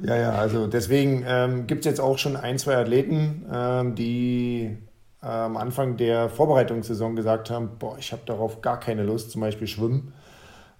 [0.00, 4.78] ja, ja, also deswegen ähm, gibt es jetzt auch schon ein, zwei Athleten, ähm, die
[5.22, 9.40] äh, am Anfang der Vorbereitungssaison gesagt haben, boah, ich habe darauf gar keine Lust, zum
[9.40, 10.14] Beispiel Schwimmen,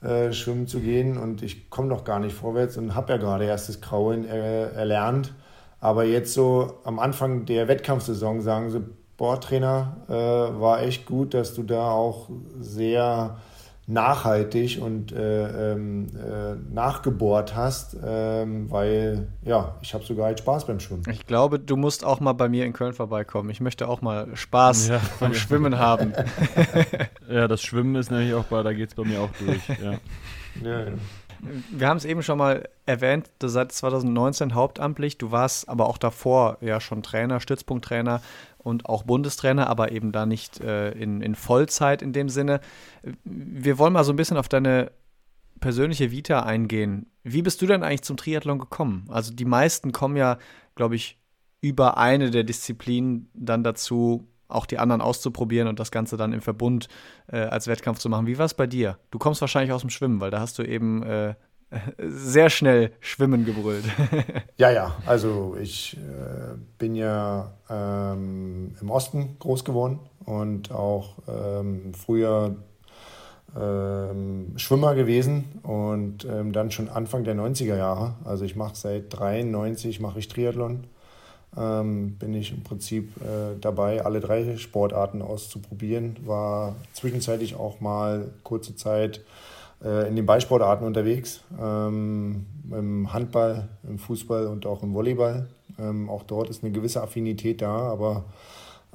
[0.03, 3.45] äh, schwimmen zu gehen und ich komme noch gar nicht vorwärts und habe ja gerade
[3.45, 5.35] erst das Krauen äh, erlernt.
[5.81, 8.83] Aber jetzt so am Anfang der Wettkampfsaison sagen sie,
[9.17, 12.29] boah, Trainer, äh, war echt gut, dass du da auch
[12.61, 13.37] sehr
[13.87, 20.67] nachhaltig und äh, ähm, äh, nachgebohrt hast, ähm, weil ja, ich habe sogar halt Spaß
[20.67, 21.03] beim Schwimmen.
[21.11, 23.51] Ich glaube, du musst auch mal bei mir in Köln vorbeikommen.
[23.51, 26.15] Ich möchte auch mal Spaß ja, beim Schwimmen haben.
[27.29, 29.69] ja, das Schwimmen ist nämlich auch bei, da geht es bei mir auch durch.
[29.69, 29.93] Ja.
[30.63, 30.93] ja, ja.
[31.71, 35.99] Wir haben es eben schon mal erwähnt, du seit 2019 hauptamtlich, du warst aber auch
[35.99, 38.23] davor ja schon Trainer, Stützpunkttrainer
[38.65, 42.61] und auch Bundestrainer, aber eben da nicht äh, in, in Vollzeit in dem Sinne.
[43.25, 44.91] Wir wollen mal so ein bisschen auf deine
[45.61, 47.07] persönliche Vita eingehen.
[47.23, 49.07] Wie bist du denn eigentlich zum Triathlon gekommen?
[49.09, 50.39] Also die meisten kommen ja,
[50.75, 51.19] glaube ich,
[51.61, 56.43] über eine der Disziplinen dann dazu, auch die anderen auszuprobieren und das Ganze dann im
[56.43, 56.89] Verbund
[57.29, 58.27] äh, als Wettkampf zu machen.
[58.27, 58.99] Wie war es bei dir?
[59.11, 61.35] Du kommst wahrscheinlich aus dem Schwimmen, weil da hast du eben äh,
[61.99, 63.85] sehr schnell Schwimmen gebrüllt.
[64.57, 71.93] ja, ja, also ich äh, bin ja ähm, im Osten groß geworden und auch ähm,
[71.95, 72.57] früher
[73.59, 78.15] ähm, Schwimmer gewesen und ähm, dann schon Anfang der 90er Jahre.
[78.25, 80.85] Also ich mache seit 93 mache ich Triathlon.
[81.57, 86.17] Ähm, bin ich im Prinzip äh, dabei, alle drei Sportarten auszuprobieren.
[86.25, 89.21] War zwischenzeitlich auch mal kurze Zeit
[89.85, 95.49] äh, in den Ballsportarten unterwegs, ähm, im Handball, im Fußball und auch im Volleyball.
[95.79, 98.25] Ähm, auch dort ist eine gewisse Affinität da, aber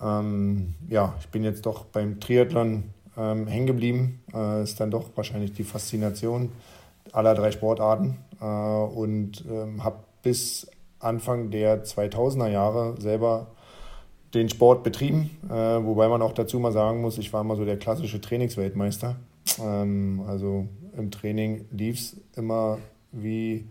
[0.01, 2.85] ähm, ja, ich bin jetzt doch beim Triathlon
[3.17, 4.21] ähm, hängen geblieben.
[4.33, 6.51] Äh, ist dann doch wahrscheinlich die Faszination
[7.11, 13.47] aller drei Sportarten äh, und ähm, habe bis Anfang der 2000er Jahre selber
[14.33, 17.65] den Sport betrieben, äh, wobei man auch dazu mal sagen muss, ich war immer so
[17.65, 19.15] der klassische Trainingsweltmeister.
[19.57, 22.79] Also im Training lief es immer
[23.11, 23.65] wie,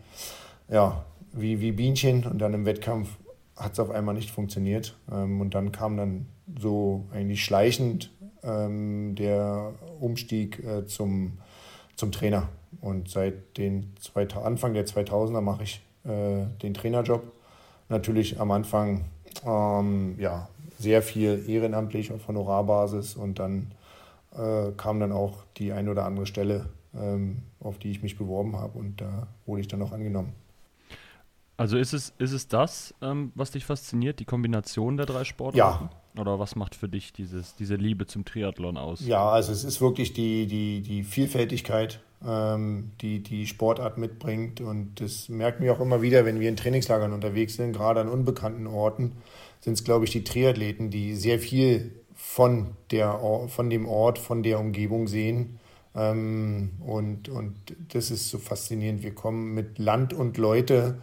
[0.68, 3.08] ja, wie, wie Bienchen und dann im Wettkampf
[3.56, 4.96] hat es auf einmal nicht funktioniert.
[5.10, 6.26] Ähm, und dann kam dann
[6.58, 8.10] so eigentlich schleichend
[8.42, 11.38] ähm, der Umstieg äh, zum,
[11.96, 12.48] zum Trainer.
[12.80, 17.22] Und seit den zwei, Anfang der 2000er mache ich äh, den Trainerjob.
[17.88, 19.06] Natürlich am Anfang
[19.44, 23.72] ähm, ja, sehr viel ehrenamtlich auf Honorarbasis und dann
[24.36, 26.66] äh, kam dann auch die ein oder andere Stelle,
[27.60, 30.32] auf die ich mich beworben habe und da wurde ich dann auch angenommen.
[31.58, 35.90] Also ist es, ist es das, ähm, was dich fasziniert, die Kombination der drei Sportarten?
[35.92, 36.20] Ja.
[36.20, 39.04] Oder was macht für dich dieses, diese Liebe zum Triathlon aus?
[39.04, 44.60] Ja, also es ist wirklich die, die, die Vielfältigkeit, ähm, die die Sportart mitbringt.
[44.60, 48.08] Und das merken wir auch immer wieder, wenn wir in Trainingslagern unterwegs sind, gerade an
[48.08, 49.16] unbekannten Orten,
[49.60, 54.44] sind es, glaube ich, die Triathleten, die sehr viel von, der, von dem Ort, von
[54.44, 55.58] der Umgebung sehen.
[55.98, 57.54] Ähm, und, und
[57.92, 59.02] das ist so faszinierend.
[59.02, 60.98] Wir kommen mit Land und Leute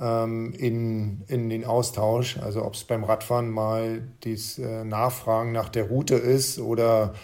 [0.00, 2.38] ähm, in, in den Austausch.
[2.38, 7.14] Also ob es beim Radfahren mal das äh, Nachfragen nach der Route ist oder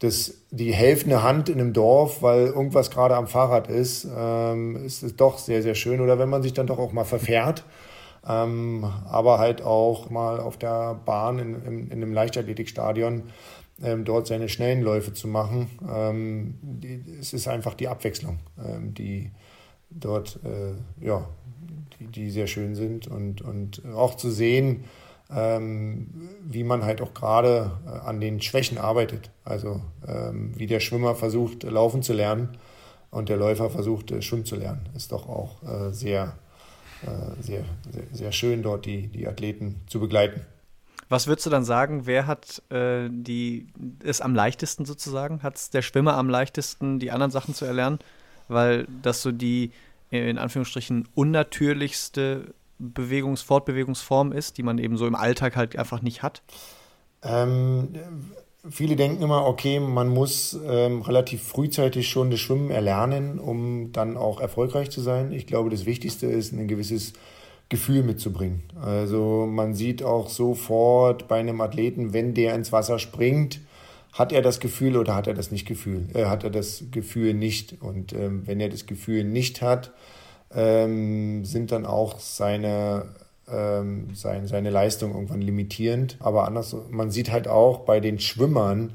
[0.00, 5.02] das, die helfende Hand in einem Dorf, weil irgendwas gerade am Fahrrad ist, ähm, ist
[5.02, 6.00] es doch sehr, sehr schön.
[6.00, 7.64] Oder wenn man sich dann doch auch mal verfährt.
[8.28, 13.22] Ähm, aber halt auch mal auf der Bahn in, in, in einem Leichtathletikstadion
[13.78, 15.68] dort seine schnellen Läufe zu machen.
[15.88, 16.54] Ähm,
[17.20, 19.30] es ist einfach die Abwechslung, ähm, die
[19.90, 21.28] dort äh, ja,
[21.98, 24.84] die, die sehr schön sind und, und auch zu sehen,
[25.30, 26.08] ähm,
[26.44, 29.30] wie man halt auch gerade äh, an den Schwächen arbeitet.
[29.44, 32.56] Also ähm, wie der Schwimmer versucht, laufen zu lernen
[33.10, 34.88] und der Läufer versucht, äh, schwimmen zu lernen.
[34.94, 35.56] Ist doch auch
[35.90, 36.34] sehr,
[37.40, 40.40] sehr, sehr, sehr schön, dort die, die Athleten zu begleiten.
[41.08, 43.68] Was würdest du dann sagen, wer hat äh, die,
[44.02, 45.42] ist am leichtesten sozusagen?
[45.42, 47.98] Hat es der Schwimmer am leichtesten, die anderen Sachen zu erlernen?
[48.48, 49.70] Weil das so die
[50.10, 56.22] in Anführungsstrichen unnatürlichste Bewegungs-, Fortbewegungsform ist, die man eben so im Alltag halt einfach nicht
[56.22, 56.42] hat?
[57.22, 57.88] Ähm,
[58.68, 64.16] viele denken immer, okay, man muss ähm, relativ frühzeitig schon das Schwimmen erlernen, um dann
[64.16, 65.32] auch erfolgreich zu sein.
[65.32, 67.14] Ich glaube, das Wichtigste ist, ein gewisses
[67.68, 68.62] Gefühl mitzubringen.
[68.80, 73.60] Also man sieht auch sofort bei einem Athleten, wenn der ins Wasser springt,
[74.12, 76.08] hat er das Gefühl oder hat er das nicht Gefühl?
[76.14, 77.76] Äh, hat er das Gefühl nicht?
[77.80, 79.92] Und ähm, wenn er das Gefühl nicht hat,
[80.54, 83.06] ähm, sind dann auch seine
[83.48, 86.16] ähm, sein, seine Leistung irgendwann limitierend.
[86.20, 88.94] Aber anders, man sieht halt auch bei den Schwimmern,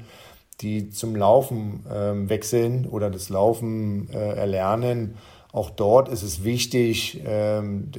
[0.60, 5.16] die zum Laufen ähm, wechseln oder das Laufen äh, erlernen,
[5.52, 7.90] auch dort ist es wichtig, ähm,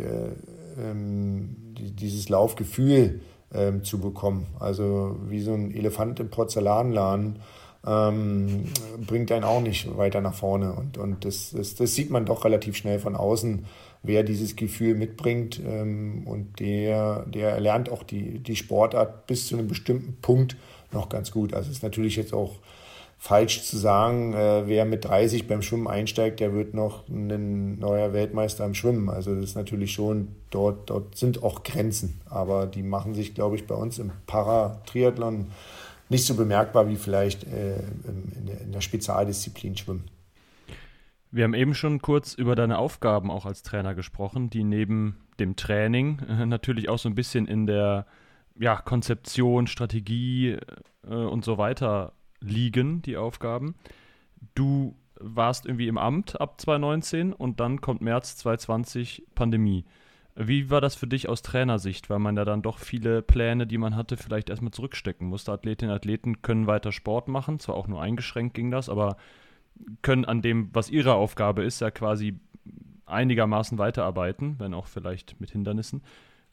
[0.76, 3.22] dieses Laufgefühl
[3.54, 4.48] ähm, zu bekommen.
[4.60, 7.40] Also wie so ein Elefant im Porzellanladen
[7.86, 8.66] ähm,
[9.06, 10.74] bringt einen auch nicht weiter nach vorne.
[10.74, 13.66] Und, und das, das, das sieht man doch relativ schnell von außen,
[14.04, 15.62] wer dieses Gefühl mitbringt.
[15.66, 20.56] Ähm, und der, der erlernt auch die, die Sportart bis zu einem bestimmten Punkt
[20.92, 21.54] noch ganz gut.
[21.54, 22.60] Also es ist natürlich jetzt auch
[23.24, 28.12] falsch zu sagen, äh, wer mit 30 beim Schwimmen einsteigt, der wird noch ein neuer
[28.12, 29.08] Weltmeister im Schwimmen.
[29.08, 32.20] Also das ist natürlich schon, dort, dort sind auch Grenzen.
[32.30, 35.52] Aber die machen sich, glaube ich, bei uns im Paratriathlon
[36.10, 40.04] nicht so bemerkbar wie vielleicht äh, in, der, in der Spezialdisziplin Schwimmen.
[41.32, 45.56] Wir haben eben schon kurz über deine Aufgaben auch als Trainer gesprochen, die neben dem
[45.56, 48.06] Training äh, natürlich auch so ein bisschen in der
[48.60, 50.58] ja, Konzeption, Strategie
[51.08, 52.12] äh, und so weiter
[52.44, 53.76] liegen, die Aufgaben.
[54.56, 59.86] Du warst irgendwie im Amt ab 2019 und dann kommt März 2020 Pandemie.
[60.36, 63.78] Wie war das für dich aus Trainersicht, weil man da dann doch viele Pläne, die
[63.78, 65.52] man hatte, vielleicht erstmal zurückstecken musste?
[65.52, 69.18] Athletinnen und Athleten können weiter Sport machen, zwar auch nur eingeschränkt ging das, aber
[70.02, 72.40] können an dem, was ihre Aufgabe ist, ja quasi
[73.06, 76.02] einigermaßen weiterarbeiten, wenn auch vielleicht mit Hindernissen.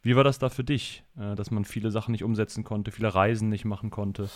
[0.03, 3.15] Wie war das da für dich, äh, dass man viele Sachen nicht umsetzen konnte, viele
[3.15, 4.29] Reisen nicht machen konnte?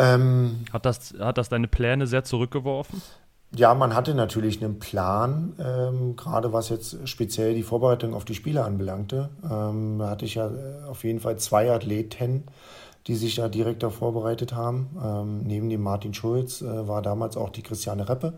[0.00, 3.02] Ähm, hat, das, hat das deine Pläne sehr zurückgeworfen?
[3.54, 8.36] Ja, man hatte natürlich einen Plan, ähm, gerade was jetzt speziell die Vorbereitung auf die
[8.36, 9.28] Spiele anbelangte.
[9.42, 12.44] Ähm, da hatte ich ja äh, auf jeden Fall zwei Athleten,
[13.08, 14.96] die sich ja direkt da vorbereitet haben.
[15.04, 18.34] Ähm, neben dem Martin Schulz äh, war damals auch die Christiane Reppe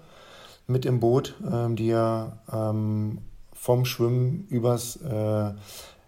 [0.66, 3.18] mit im Boot, ähm, die ja ähm,
[3.53, 5.53] vom Schwimmen übers äh,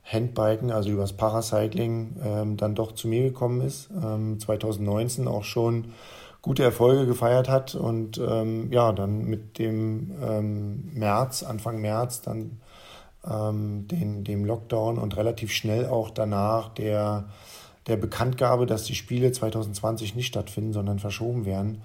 [0.04, 3.88] Handbiken, also übers Paracycling, ähm, dann doch zu mir gekommen ist.
[3.90, 5.92] Ähm, 2019 auch schon
[6.42, 12.60] gute Erfolge gefeiert hat und ähm, ja, dann mit dem ähm, März, Anfang März, dann
[13.26, 17.24] ähm, den, dem Lockdown und relativ schnell auch danach der,
[17.86, 21.80] der Bekanntgabe, dass die Spiele 2020 nicht stattfinden, sondern verschoben werden,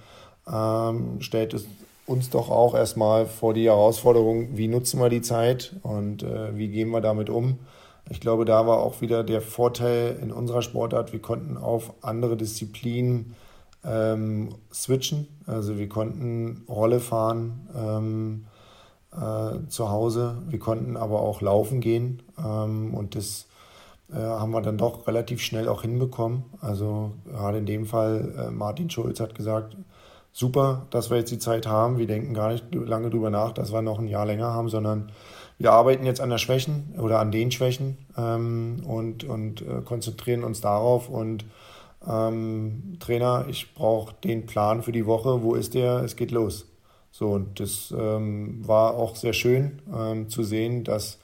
[0.51, 1.65] ähm, stellt es
[2.05, 6.67] uns doch auch erstmal vor die Herausforderung, wie nutzen wir die Zeit und äh, wie
[6.67, 7.59] gehen wir damit um.
[8.09, 12.35] Ich glaube, da war auch wieder der Vorteil in unserer Sportart, wir konnten auf andere
[12.35, 13.35] Disziplinen
[13.85, 15.27] ähm, switchen.
[15.45, 18.45] Also wir konnten Rolle fahren ähm,
[19.11, 23.47] äh, zu Hause, wir konnten aber auch laufen gehen ähm, und das
[24.11, 26.43] äh, haben wir dann doch relativ schnell auch hinbekommen.
[26.61, 29.77] Also gerade in dem Fall, äh, Martin Schulz hat gesagt,
[30.31, 31.97] super, dass wir jetzt die Zeit haben.
[31.97, 35.11] Wir denken gar nicht lange drüber nach, dass wir noch ein Jahr länger haben, sondern
[35.59, 40.43] wir arbeiten jetzt an der Schwächen oder an den Schwächen ähm, und, und äh, konzentrieren
[40.43, 41.45] uns darauf und
[42.07, 46.65] ähm, Trainer, ich brauche den Plan für die Woche, wo ist der, es geht los.
[47.11, 51.19] So, und das ähm, war auch sehr schön ähm, zu sehen, dass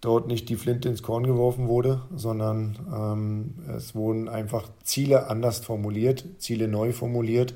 [0.00, 5.58] dort nicht die Flinte ins Korn geworfen wurde, sondern ähm, es wurden einfach Ziele anders
[5.58, 7.54] formuliert, Ziele neu formuliert.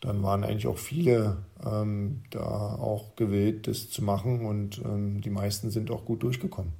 [0.00, 5.30] Dann waren eigentlich auch viele ähm, da auch gewillt, das zu machen und ähm, die
[5.30, 6.72] meisten sind auch gut durchgekommen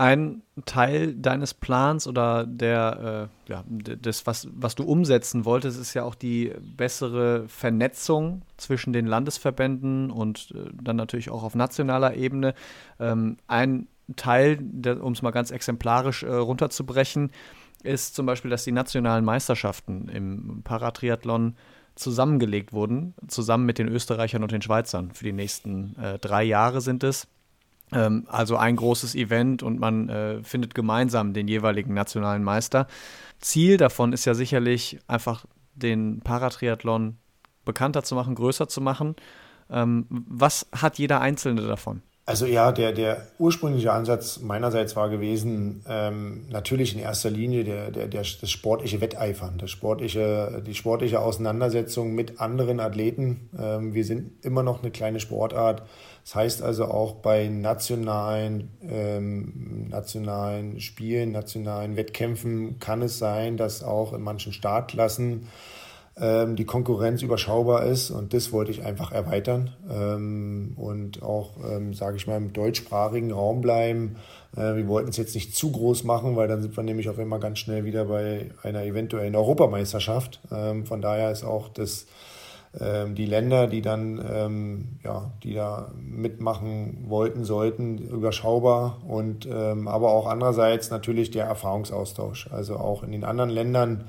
[0.00, 5.92] ein Teil deines Plans oder der, äh, ja, des, was, was du umsetzen wolltest, ist
[5.92, 12.14] ja auch die bessere Vernetzung zwischen den Landesverbänden und äh, dann natürlich auch auf nationaler
[12.14, 12.54] Ebene.
[12.98, 14.58] Ähm, ein Teil,
[15.02, 17.30] um es mal ganz exemplarisch äh, runterzubrechen,
[17.82, 21.56] ist zum Beispiel, dass die nationalen Meisterschaften im Paratriathlon
[22.00, 25.12] zusammengelegt wurden, zusammen mit den Österreichern und den Schweizern.
[25.12, 27.28] Für die nächsten äh, drei Jahre sind es.
[27.92, 32.86] Ähm, also ein großes Event und man äh, findet gemeinsam den jeweiligen nationalen Meister.
[33.38, 35.44] Ziel davon ist ja sicherlich einfach
[35.74, 37.16] den Paratriathlon
[37.64, 39.16] bekannter zu machen, größer zu machen.
[39.70, 42.02] Ähm, was hat jeder Einzelne davon?
[42.26, 47.90] Also ja, der, der ursprüngliche Ansatz meinerseits war gewesen, ähm, natürlich in erster Linie der,
[47.90, 53.50] der, der, das sportliche Wetteifern, das sportliche, die sportliche Auseinandersetzung mit anderen Athleten.
[53.58, 55.82] Ähm, wir sind immer noch eine kleine Sportart.
[56.22, 63.82] Das heißt also auch bei nationalen, ähm, nationalen Spielen, nationalen Wettkämpfen kann es sein, dass
[63.82, 65.48] auch in manchen Startklassen
[66.16, 71.94] ähm, die Konkurrenz überschaubar ist und das wollte ich einfach erweitern ähm, und auch, ähm,
[71.94, 74.16] sage ich mal, im deutschsprachigen Raum bleiben.
[74.56, 77.18] Äh, wir wollten es jetzt nicht zu groß machen, weil dann sind wir nämlich auf
[77.18, 80.40] einmal ganz schnell wieder bei einer eventuellen Europameisterschaft.
[80.52, 82.06] Ähm, von daher ist auch das
[82.78, 89.88] ähm, die Länder, die dann ähm, ja, die da mitmachen wollten, sollten, überschaubar und ähm,
[89.88, 92.48] aber auch andererseits natürlich der Erfahrungsaustausch.
[92.52, 94.04] Also auch in den anderen Ländern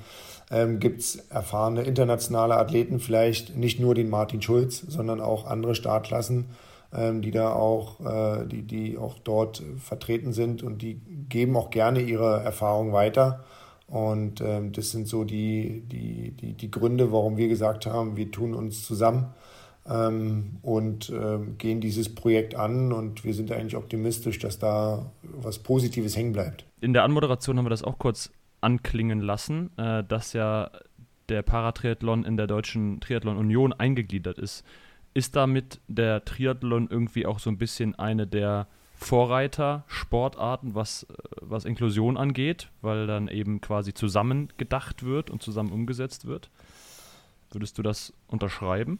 [0.52, 5.74] ähm, gibt es erfahrene internationale Athleten, vielleicht nicht nur den Martin Schulz, sondern auch andere
[5.74, 6.50] Startklassen,
[6.94, 11.70] ähm, die da auch, äh, die, die auch dort vertreten sind und die geben auch
[11.70, 13.44] gerne ihre Erfahrung weiter.
[13.86, 18.30] Und ähm, das sind so die, die, die, die Gründe, warum wir gesagt haben, wir
[18.30, 19.34] tun uns zusammen
[19.88, 25.58] ähm, und ähm, gehen dieses Projekt an und wir sind eigentlich optimistisch, dass da was
[25.58, 26.64] Positives hängen bleibt.
[26.80, 28.30] In der Anmoderation haben wir das auch kurz
[28.62, 30.70] anklingen lassen, äh, dass ja
[31.28, 34.64] der Paratriathlon in der Deutschen Triathlon Union eingegliedert ist.
[35.14, 41.64] Ist damit der Triathlon irgendwie auch so ein bisschen eine der Vorreiter-Sportarten, was, äh, was
[41.64, 46.50] Inklusion angeht, weil dann eben quasi zusammen gedacht wird und zusammen umgesetzt wird?
[47.50, 48.98] Würdest du das unterschreiben?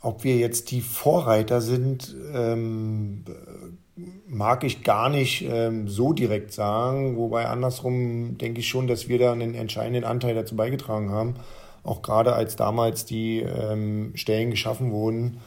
[0.00, 3.24] Ob wir jetzt die Vorreiter sind, ähm,
[4.26, 7.16] mag ich gar nicht ähm, so direkt sagen.
[7.16, 11.34] Wobei andersrum denke ich schon, dass wir da einen entscheidenden Anteil dazu beigetragen haben.
[11.82, 15.38] Auch gerade als damals die ähm, Stellen geschaffen wurden,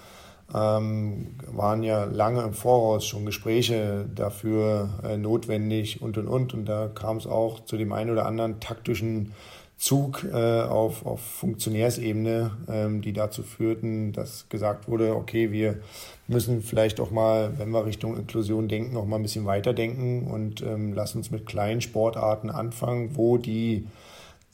[0.54, 6.54] ähm, waren ja lange im Voraus schon Gespräche dafür äh, notwendig und und und.
[6.54, 9.34] Und da kam es auch zu dem einen oder anderen taktischen
[9.78, 15.80] Zug äh, auf, auf Funktionärsebene, ähm, die dazu führten, dass gesagt wurde, okay, wir
[16.28, 20.64] müssen vielleicht auch mal, wenn wir Richtung Inklusion denken, noch mal ein bisschen weiterdenken und
[20.64, 23.86] ähm, lassen uns mit kleinen Sportarten anfangen, wo die,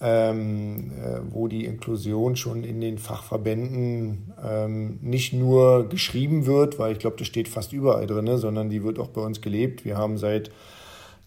[0.01, 6.91] ähm, äh, wo die Inklusion schon in den Fachverbänden ähm, nicht nur geschrieben wird, weil
[6.91, 9.85] ich glaube, das steht fast überall drin, sondern die wird auch bei uns gelebt.
[9.85, 10.51] Wir haben seit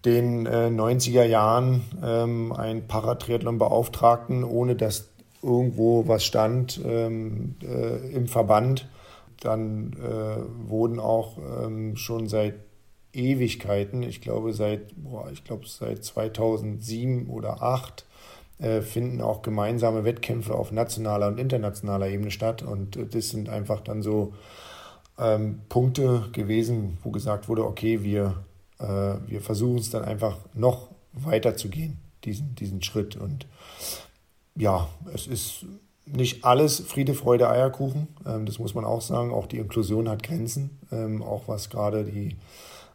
[0.06, 5.08] den äh, 90er Jahren ähm, einen Paratriathlon-Beauftragten, ohne dass
[5.42, 8.88] irgendwo was stand ähm, äh, im Verband.
[9.40, 12.54] Dann äh, wurden auch ähm, schon seit
[13.12, 18.06] Ewigkeiten, ich glaube seit, boah, ich glaube seit 2007 oder 2008,
[18.58, 22.62] äh, finden auch gemeinsame Wettkämpfe auf nationaler und internationaler Ebene statt.
[22.62, 24.34] Und äh, das sind einfach dann so
[25.18, 28.36] ähm, Punkte gewesen, wo gesagt wurde, okay, wir
[28.78, 33.16] wir versuchen es dann einfach noch weiter zu gehen, diesen, diesen Schritt.
[33.16, 33.46] Und
[34.54, 35.64] ja, es ist
[36.06, 38.08] nicht alles Friede, Freude, Eierkuchen.
[38.26, 39.32] Ähm, das muss man auch sagen.
[39.32, 42.36] Auch die Inklusion hat Grenzen, ähm, auch was gerade die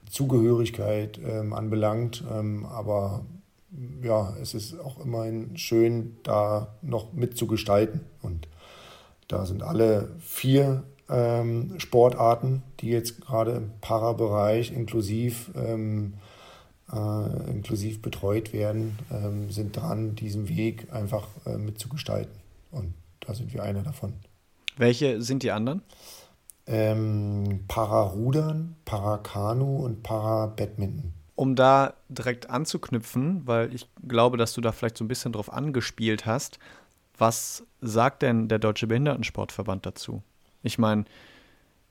[0.09, 2.23] Zugehörigkeit ähm, anbelangt.
[2.27, 3.23] aber
[4.03, 8.01] ja, es ist auch immerhin schön, da noch mitzugestalten.
[8.21, 8.49] Und
[9.29, 16.13] da sind alle vier ähm, Sportarten, die jetzt gerade im Parabereich inklusiv, ähm,
[16.91, 22.33] äh, inklusiv betreut werden, ähm, sind dran, diesen Weg einfach äh, mitzugestalten.
[22.71, 24.13] Und da sind wir einer davon.
[24.77, 25.81] Welche sind die anderen?
[26.65, 31.13] Ähm, Pararudern, Parakanu und Parabadminton.
[31.35, 35.51] Um da direkt anzuknüpfen, weil ich glaube, dass du da vielleicht so ein bisschen drauf
[35.51, 36.59] angespielt hast,
[37.17, 40.23] was sagt denn der Deutsche Behindertensportverband dazu?
[40.63, 41.05] Ich meine,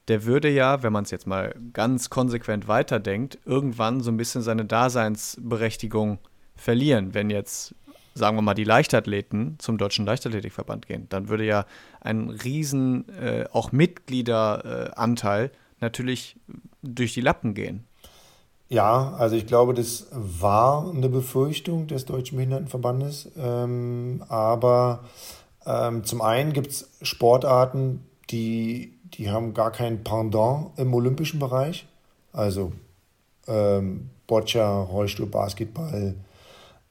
[0.08, 4.42] der würde ja, wenn man es jetzt mal ganz konsequent weiterdenkt, irgendwann so ein bisschen
[4.42, 6.18] seine Daseinsberechtigung
[6.56, 7.74] verlieren, wenn jetzt,
[8.14, 11.06] sagen wir mal, die Leichtathleten zum Deutschen Leichtathletikverband gehen.
[11.10, 11.64] Dann würde ja
[12.00, 15.50] ein riesen, äh, auch Mitgliederanteil äh,
[15.80, 16.36] natürlich
[16.82, 17.84] durch die Lappen gehen.
[18.68, 23.30] Ja, also ich glaube, das war eine Befürchtung des Deutschen Behindertenverbandes.
[23.36, 25.04] Ähm, aber
[25.66, 31.86] ähm, zum einen gibt es Sportarten, die, die haben gar kein Pendant im olympischen Bereich.
[32.32, 32.72] Also
[33.46, 36.14] ähm, Boccia, Rollstuhl, Basketball.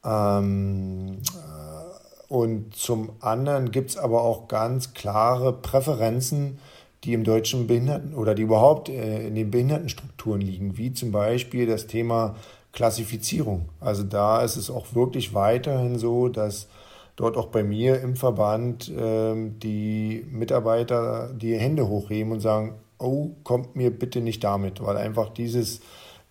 [0.03, 6.59] Ähm, äh, und zum anderen gibt es aber auch ganz klare Präferenzen,
[7.03, 11.65] die im deutschen Behinderten oder die überhaupt äh, in den Behindertenstrukturen liegen, wie zum Beispiel
[11.65, 12.35] das Thema
[12.71, 13.69] Klassifizierung.
[13.79, 16.67] Also da ist es auch wirklich weiterhin so, dass
[17.19, 23.31] dort auch bei mir im Verband ähm, die Mitarbeiter die Hände hochheben und sagen, oh,
[23.43, 25.81] kommt mir bitte nicht damit, weil einfach dieses,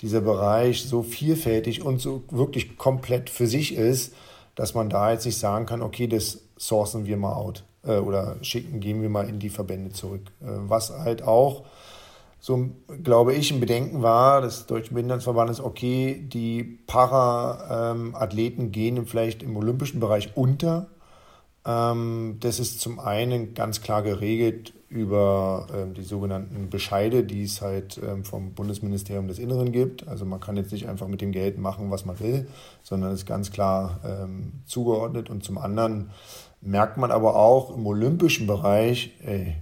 [0.01, 4.15] dieser Bereich so vielfältig und so wirklich komplett für sich ist,
[4.55, 8.37] dass man da jetzt nicht sagen kann, okay, das sourcen wir mal out äh, oder
[8.41, 10.23] schicken, gehen wir mal in die Verbände zurück.
[10.41, 11.65] Äh, was halt auch
[12.41, 12.71] so,
[13.03, 19.57] glaube ich, ein Bedenken war des Deutschen Behindertenverbandes, okay, die Para-Athleten ähm, gehen vielleicht im
[19.57, 20.87] olympischen Bereich unter.
[21.67, 27.61] Ähm, das ist zum einen ganz klar geregelt über ähm, die sogenannten Bescheide, die es
[27.61, 30.07] halt ähm, vom Bundesministerium des Inneren gibt.
[30.07, 32.47] Also man kann jetzt nicht einfach mit dem Geld machen, was man will,
[32.85, 35.29] sondern ist ganz klar ähm, zugeordnet.
[35.29, 36.11] Und zum anderen
[36.61, 39.57] merkt man aber auch im olympischen Bereich, ey, äh,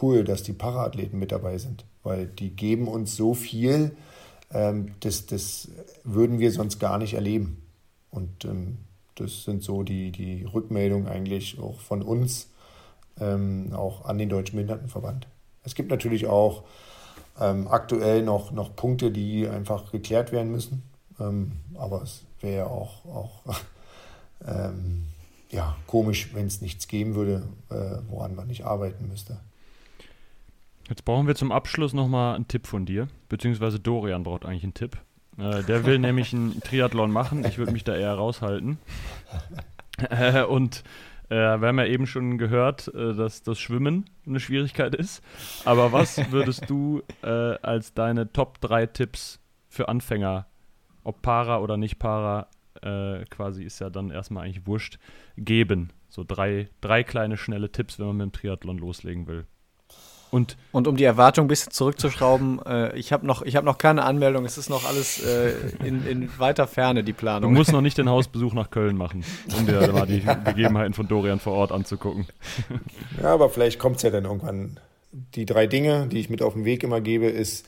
[0.00, 3.96] cool, dass die Paraathleten mit dabei sind weil die geben uns so viel,
[4.52, 5.68] ähm, das, das
[6.04, 7.62] würden wir sonst gar nicht erleben.
[8.10, 8.78] Und ähm,
[9.14, 12.48] das sind so die, die Rückmeldungen eigentlich auch von uns,
[13.20, 15.26] ähm, auch an den Deutschen Behindertenverband.
[15.62, 16.64] Es gibt natürlich auch
[17.38, 20.82] ähm, aktuell noch, noch Punkte, die einfach geklärt werden müssen.
[21.18, 23.42] Ähm, aber es wäre auch, auch
[24.46, 25.06] ähm,
[25.50, 29.38] ja, komisch, wenn es nichts geben würde, äh, woran man nicht arbeiten müsste.
[30.90, 34.74] Jetzt brauchen wir zum Abschluss nochmal einen Tipp von dir, beziehungsweise Dorian braucht eigentlich einen
[34.74, 34.98] Tipp.
[35.38, 38.78] Äh, der will nämlich einen Triathlon machen, ich würde mich da eher raushalten.
[40.08, 40.82] Äh, und
[41.28, 45.22] äh, wir haben ja eben schon gehört, äh, dass das Schwimmen eine Schwierigkeit ist.
[45.66, 50.46] Aber was würdest du äh, als deine Top 3 Tipps für Anfänger,
[51.04, 52.48] ob Para oder nicht Para,
[52.80, 54.98] äh, quasi ist ja dann erstmal eigentlich wurscht,
[55.36, 55.90] geben?
[56.08, 59.46] So drei, drei kleine, schnelle Tipps, wenn man mit dem Triathlon loslegen will.
[60.30, 64.04] Und, und um die Erwartung ein bisschen zurückzuschrauben, äh, ich habe noch, hab noch keine
[64.04, 65.52] Anmeldung, es ist noch alles äh,
[65.84, 67.52] in, in, weiter Ferne, die Planung.
[67.52, 69.24] Du musst noch nicht den Hausbesuch nach Köln machen,
[69.58, 72.26] um dir mal die Begebenheiten von Dorian vor Ort anzugucken.
[73.20, 74.78] Ja, aber vielleicht kommt es ja dann irgendwann.
[75.12, 77.66] Die drei Dinge, die ich mit auf den Weg immer gebe, ist,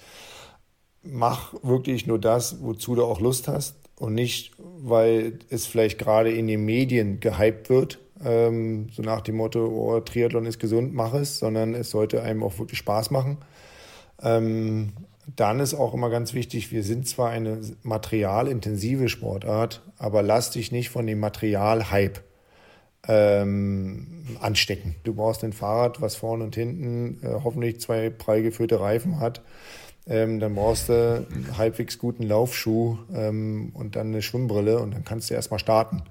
[1.02, 6.30] mach wirklich nur das, wozu du auch Lust hast und nicht, weil es vielleicht gerade
[6.30, 11.14] in den Medien gehypt wird ähm, so nach dem Motto, oh, Triathlon ist gesund, mach
[11.14, 13.38] es, sondern es sollte einem auch wirklich Spaß machen.
[14.22, 14.92] Ähm,
[15.36, 20.72] dann ist auch immer ganz wichtig, wir sind zwar eine materialintensive Sportart, aber lass dich
[20.72, 22.20] nicht von dem Materialhype
[23.08, 24.96] ähm, anstecken.
[25.04, 29.42] Du brauchst ein Fahrrad, was vorne und hinten äh, hoffentlich zwei prall geführte Reifen hat.
[30.06, 35.04] Ähm, dann brauchst du einen halbwegs guten Laufschuh ähm, und dann eine Schwimmbrille und dann
[35.04, 36.02] kannst du erstmal starten.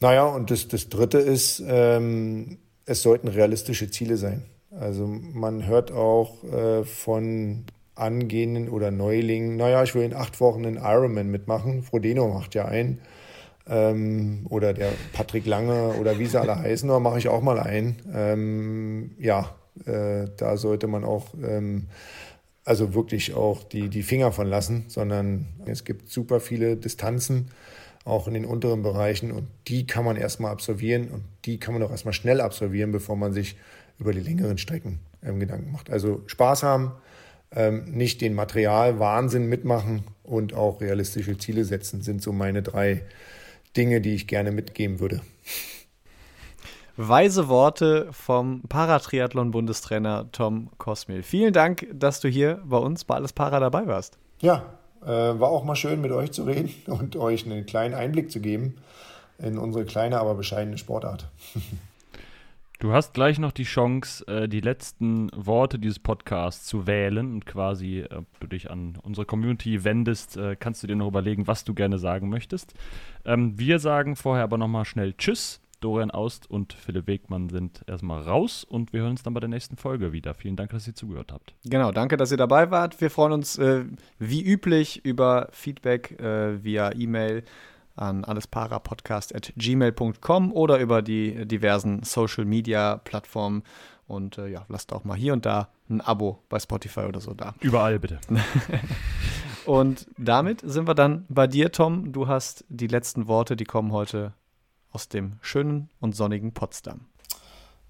[0.00, 4.44] Naja, und das, das Dritte ist, ähm, es sollten realistische Ziele sein.
[4.70, 10.64] Also man hört auch äh, von angehenden oder Neulingen, naja, ich will in acht Wochen
[10.64, 11.82] einen Ironman mitmachen.
[11.82, 13.00] Frodeno macht ja einen.
[13.68, 17.58] Ähm, oder der Patrick Lange oder wie sie alle heißen, da mache ich auch mal
[17.58, 17.96] einen.
[18.14, 21.88] Ähm, ja, äh, da sollte man auch ähm,
[22.64, 27.50] also wirklich auch die, die Finger von lassen, sondern es gibt super viele Distanzen
[28.04, 29.32] auch in den unteren Bereichen.
[29.32, 33.16] Und die kann man erstmal absolvieren und die kann man auch erstmal schnell absolvieren, bevor
[33.16, 33.56] man sich
[33.98, 35.90] über die längeren Strecken ähm, Gedanken macht.
[35.90, 36.92] Also Spaß haben,
[37.50, 43.02] ähm, nicht den Materialwahnsinn mitmachen und auch realistische Ziele setzen, sind so meine drei
[43.76, 45.20] Dinge, die ich gerne mitgeben würde.
[46.96, 51.22] Weise Worte vom Paratriathlon-Bundestrainer Tom Kosmil.
[51.22, 54.18] Vielen Dank, dass du hier bei uns bei Alles Para dabei warst.
[54.40, 58.40] Ja, war auch mal schön, mit euch zu reden und euch einen kleinen Einblick zu
[58.40, 58.76] geben
[59.38, 61.28] in unsere kleine, aber bescheidene Sportart.
[62.80, 67.44] Du hast gleich noch die Chance, äh, die letzten Worte dieses Podcasts zu wählen und
[67.44, 71.64] quasi, ob du dich an unsere Community wendest, äh, kannst du dir noch überlegen, was
[71.64, 72.74] du gerne sagen möchtest.
[73.24, 75.60] Ähm, wir sagen vorher aber nochmal schnell Tschüss.
[75.80, 79.48] Dorian Aust und Philipp Wegmann sind erstmal raus und wir hören uns dann bei der
[79.48, 80.34] nächsten Folge wieder.
[80.34, 81.54] Vielen Dank, dass ihr zugehört habt.
[81.64, 83.00] Genau, danke, dass ihr dabei wart.
[83.00, 83.84] Wir freuen uns äh,
[84.18, 87.44] wie üblich über Feedback äh, via E-Mail
[87.98, 93.64] an allesparapodcast.gmail.com oder über die diversen Social Media Plattformen.
[94.06, 97.34] Und äh, ja, lasst auch mal hier und da ein Abo bei Spotify oder so
[97.34, 97.54] da.
[97.60, 98.18] Überall bitte.
[99.66, 102.10] und damit sind wir dann bei dir, Tom.
[102.12, 104.32] Du hast die letzten Worte, die kommen heute
[104.92, 107.00] aus dem schönen und sonnigen Potsdam.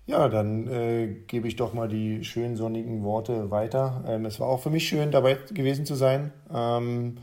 [0.07, 4.03] Ja, dann äh, gebe ich doch mal die schönen sonnigen Worte weiter.
[4.07, 6.33] Ähm, es war auch für mich schön, dabei gewesen zu sein.
[6.53, 7.19] Ähm,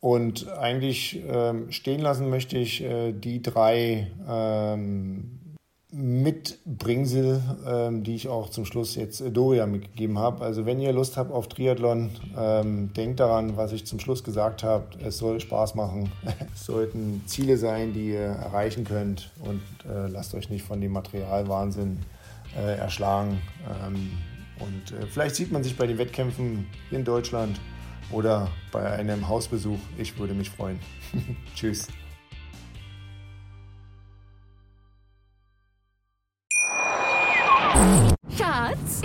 [0.00, 5.37] und eigentlich ähm, stehen lassen möchte ich äh, die drei ähm,
[5.90, 10.44] Mitbringsel, ähm, die ich auch zum Schluss jetzt äh, Doria mitgegeben habe.
[10.44, 14.62] Also wenn ihr Lust habt auf Triathlon, ähm, denkt daran, was ich zum Schluss gesagt
[14.62, 14.84] habe.
[15.02, 16.12] Es soll Spaß machen.
[16.54, 20.92] es sollten Ziele sein, die ihr erreichen könnt und äh, lasst euch nicht von dem
[20.92, 22.00] Materialwahnsinn
[22.56, 23.40] äh, erschlagen.
[23.86, 24.10] Ähm,
[24.60, 27.58] Und äh, vielleicht sieht man sich bei den Wettkämpfen in Deutschland
[28.10, 29.78] oder bei einem Hausbesuch.
[29.96, 30.80] Ich würde mich freuen.
[31.54, 31.88] Tschüss.